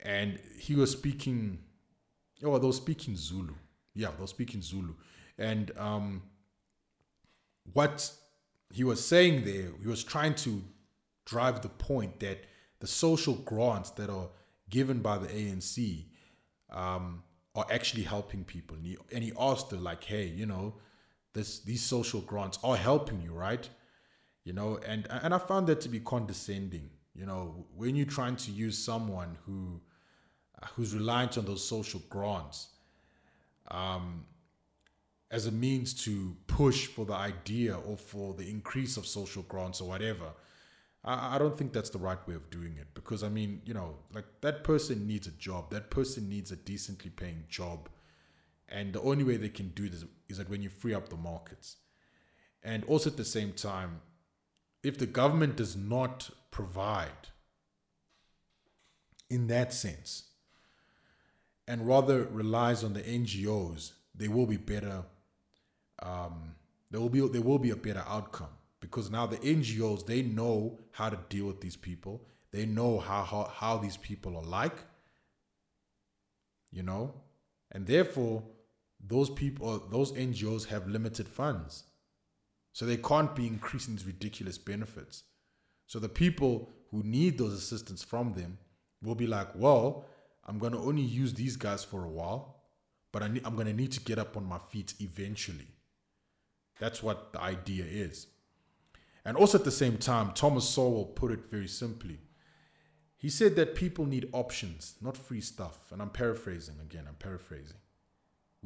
[0.00, 1.58] and he was speaking,
[2.44, 3.54] oh, they were speaking Zulu.
[3.94, 4.94] Yeah, they were speaking Zulu.
[5.36, 6.22] And um,
[7.72, 8.12] what
[8.72, 10.62] he was saying there, he was trying to
[11.24, 12.44] drive the point that
[12.78, 14.28] the social grants that are
[14.70, 16.04] given by the ANC
[16.70, 17.22] um,
[17.54, 18.76] are actually helping people.
[18.76, 20.74] And he, and he asked her, like, hey, you know,
[21.36, 23.68] this these social grants are helping you, right?
[24.44, 26.90] You know, and and I found that to be condescending.
[27.14, 29.80] You know, when you're trying to use someone who
[30.74, 32.68] who's reliant on those social grants
[33.70, 34.24] um,
[35.30, 39.80] as a means to push for the idea or for the increase of social grants
[39.80, 40.30] or whatever,
[41.04, 42.88] I, I don't think that's the right way of doing it.
[42.94, 45.70] Because I mean, you know, like that person needs a job.
[45.70, 47.88] That person needs a decently paying job.
[48.68, 51.16] And the only way they can do this is that when you free up the
[51.16, 51.76] markets.
[52.62, 54.00] And also at the same time,
[54.82, 57.28] if the government does not provide
[59.30, 60.24] in that sense,
[61.68, 65.02] and rather relies on the NGOs, there will be better.
[66.02, 66.54] Um,
[66.90, 70.78] there will be there will be a better outcome because now the NGOs they know
[70.92, 72.22] how to deal with these people.
[72.52, 74.76] They know how how, how these people are like.
[76.70, 77.14] You know,
[77.72, 78.42] and therefore
[79.08, 81.84] those people those NGOs have limited funds.
[82.72, 85.22] So they can't be increasing these ridiculous benefits.
[85.86, 88.58] So the people who need those assistance from them
[89.02, 90.04] will be like, well,
[90.44, 92.64] I'm going to only use these guys for a while,
[93.12, 95.68] but I am going to need to get up on my feet eventually.
[96.78, 98.26] That's what the idea is.
[99.24, 102.20] And also at the same time, Thomas Sowell put it very simply.
[103.16, 105.90] He said that people need options, not free stuff.
[105.90, 107.78] And I'm paraphrasing again, I'm paraphrasing.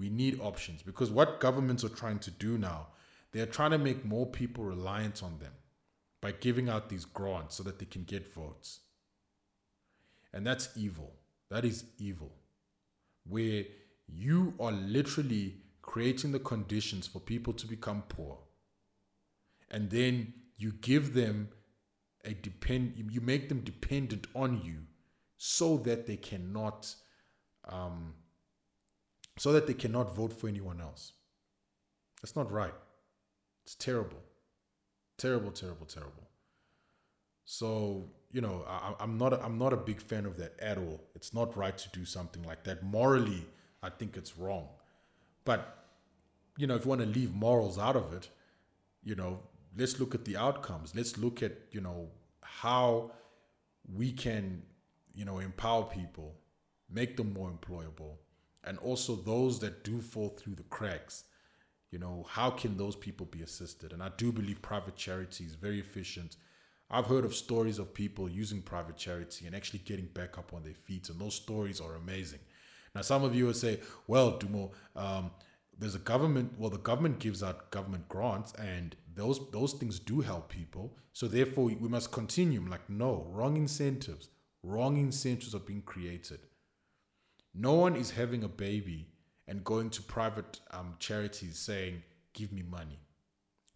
[0.01, 2.87] We need options because what governments are trying to do now,
[3.33, 5.53] they're trying to make more people reliant on them
[6.23, 8.81] by giving out these grants so that they can get votes.
[10.33, 11.13] And that's evil.
[11.51, 12.33] That is evil.
[13.29, 13.65] Where
[14.09, 18.39] you are literally creating the conditions for people to become poor.
[19.71, 21.51] And then you give them
[22.25, 24.79] a depend you make them dependent on you
[25.39, 26.95] so that they cannot
[27.69, 28.15] um,
[29.39, 31.13] so that they cannot vote for anyone else.
[32.23, 32.75] That's not right.
[33.65, 34.19] It's terrible.
[35.17, 36.29] Terrible, terrible, terrible.
[37.45, 40.79] So, you know, I, am not a, I'm not a big fan of that at
[40.79, 41.01] all.
[41.15, 42.83] It's not right to do something like that.
[42.83, 43.47] Morally,
[43.83, 44.69] I think it's wrong.
[45.45, 45.85] But,
[46.57, 48.29] you know, if you want to leave morals out of it,
[49.03, 49.41] you know,
[49.77, 50.95] let's look at the outcomes.
[50.95, 52.09] Let's look at, you know,
[52.43, 53.13] how
[53.95, 54.63] we can,
[55.15, 56.35] you know, empower people,
[56.91, 58.17] make them more employable,
[58.65, 61.25] and also those that do fall through the cracks
[61.91, 63.93] you know how can those people be assisted?
[63.93, 66.37] And i do believe private charity is very efficient.
[66.93, 70.65] I've heard of stories of people using private charity and actually getting back up on
[70.65, 72.41] their feet and those stories are amazing.
[72.95, 75.33] Now some of you will say well dumo um,
[75.77, 80.21] there's a government well the government gives out government grants and those those things do
[80.21, 82.61] help people so therefore we must continue.
[82.61, 84.29] I'm like no wrong incentives.
[84.63, 86.41] Wrong incentives are being created
[87.55, 89.09] no one is having a baby
[89.47, 92.03] and going to private um, charities saying,
[92.33, 93.01] Give me money.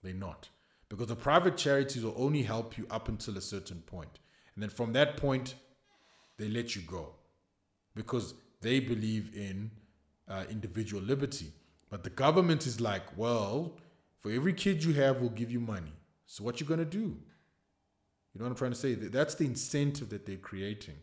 [0.03, 0.49] They're not.
[0.89, 4.21] Because the private charities will only help you up until a certain point.
[4.55, 5.57] And then from that point,
[6.39, 7.15] they let you go
[7.97, 9.71] because they believe in
[10.29, 11.53] uh, individual liberty.
[11.91, 13.77] But the government is like, well,
[14.21, 15.93] for every kid you have, we'll give you money.
[16.27, 16.99] So what you gonna do?
[16.99, 18.95] You know what I'm trying to say?
[18.95, 20.97] That's the incentive that they're creating,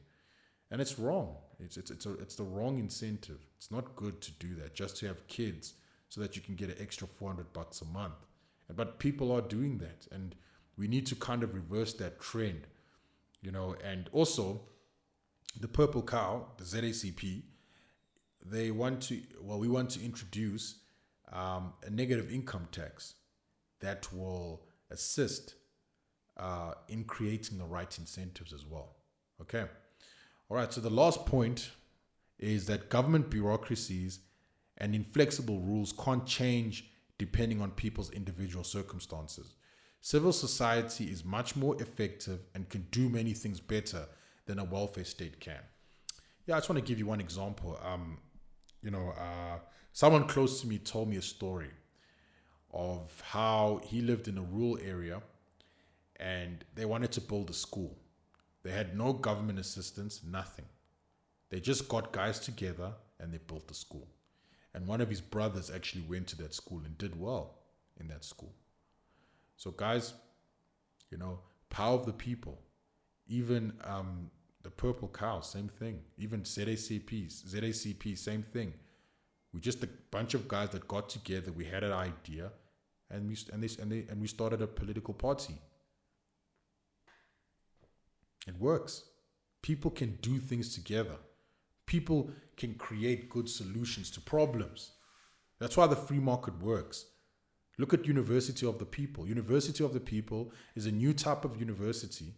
[0.70, 1.36] and it's wrong.
[1.64, 3.40] It's it's it's, a, it's the wrong incentive.
[3.58, 5.74] It's not good to do that just to have kids
[6.10, 8.26] so that you can get an extra 400 bucks a month.
[8.76, 10.36] But people are doing that and
[10.78, 12.68] we need to kind of reverse that trend.
[13.42, 14.62] You know, and also
[15.60, 17.44] the purple cow, the ZACP,
[18.46, 20.76] they want to, well, we want to introduce
[21.32, 23.16] um, a negative income tax
[23.80, 25.56] that will assist
[26.38, 28.96] uh, in creating the right incentives as well.
[29.42, 29.66] Okay.
[30.52, 30.74] All right.
[30.74, 31.72] So the last point
[32.38, 34.20] is that government bureaucracies
[34.80, 39.56] and inflexible rules can't change depending on people's individual circumstances.
[40.02, 44.06] Civil society is much more effective and can do many things better
[44.46, 45.62] than a welfare state can.
[46.46, 47.80] Yeah, I just want to give you one example.
[47.82, 48.18] Um,
[48.84, 49.60] you know, uh,
[49.94, 51.72] someone close to me told me a story
[52.74, 55.22] of how he lived in a rural area
[56.18, 58.01] and they wanted to build a school.
[58.64, 60.66] They had no government assistance, nothing.
[61.50, 64.08] They just got guys together and they built the school.
[64.74, 67.58] And one of his brothers actually went to that school and did well
[68.00, 68.54] in that school.
[69.58, 70.14] So, guys,
[71.10, 71.40] you know,
[71.70, 72.60] power of the people.
[73.28, 74.32] Even um,
[74.64, 76.00] the purple cow, same thing.
[76.18, 78.74] Even ZACP, ZACP, same thing.
[79.54, 81.52] We just a bunch of guys that got together.
[81.52, 82.52] We had an idea,
[83.10, 85.56] and we and this and they and we started a political party.
[88.48, 89.04] It works.
[89.62, 91.18] People can do things together.
[91.86, 94.92] People can create good solutions to problems.
[95.60, 97.06] That's why the free market works.
[97.78, 99.28] Look at University of the People.
[99.28, 102.34] University of the People is a new type of university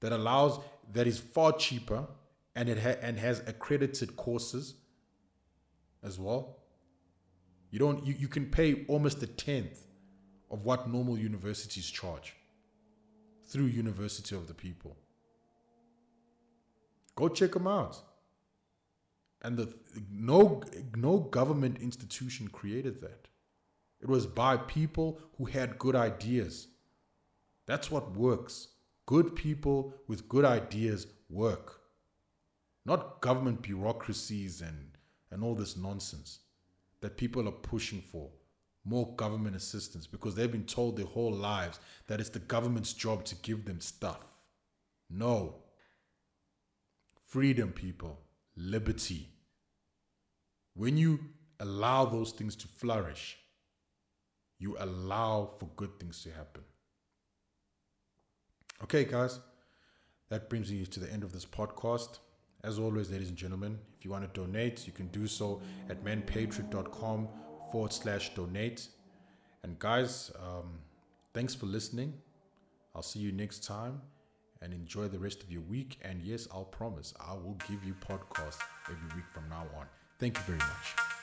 [0.00, 0.58] that allows
[0.92, 2.06] that is far cheaper
[2.54, 4.74] and it ha- and has accredited courses
[6.02, 6.58] as well.
[7.70, 9.86] You don't you, you can pay almost a tenth
[10.50, 12.34] of what normal universities charge
[13.52, 14.96] through University of the People.
[17.14, 18.00] Go check them out.
[19.42, 19.74] And the
[20.10, 20.62] no
[20.96, 23.28] no government institution created that.
[24.00, 26.68] It was by people who had good ideas.
[27.66, 28.68] That's what works.
[29.04, 31.80] Good people with good ideas work.
[32.86, 34.96] Not government bureaucracies and,
[35.30, 36.38] and all this nonsense
[37.00, 38.30] that people are pushing for.
[38.84, 41.78] More government assistance because they've been told their whole lives
[42.08, 44.24] that it's the government's job to give them stuff.
[45.08, 45.56] No.
[47.24, 48.18] Freedom, people.
[48.56, 49.28] Liberty.
[50.74, 51.20] When you
[51.60, 53.38] allow those things to flourish,
[54.58, 56.62] you allow for good things to happen.
[58.82, 59.38] Okay, guys,
[60.28, 62.18] that brings me to the end of this podcast.
[62.64, 66.04] As always, ladies and gentlemen, if you want to donate, you can do so at
[66.04, 67.28] manpatria.com
[67.72, 68.88] forward slash donate.
[69.64, 70.78] And guys, um,
[71.32, 72.12] thanks for listening.
[72.94, 74.02] I'll see you next time
[74.60, 75.98] and enjoy the rest of your week.
[76.02, 79.86] And yes, I'll promise I will give you podcasts every week from now on.
[80.18, 81.21] Thank you very much.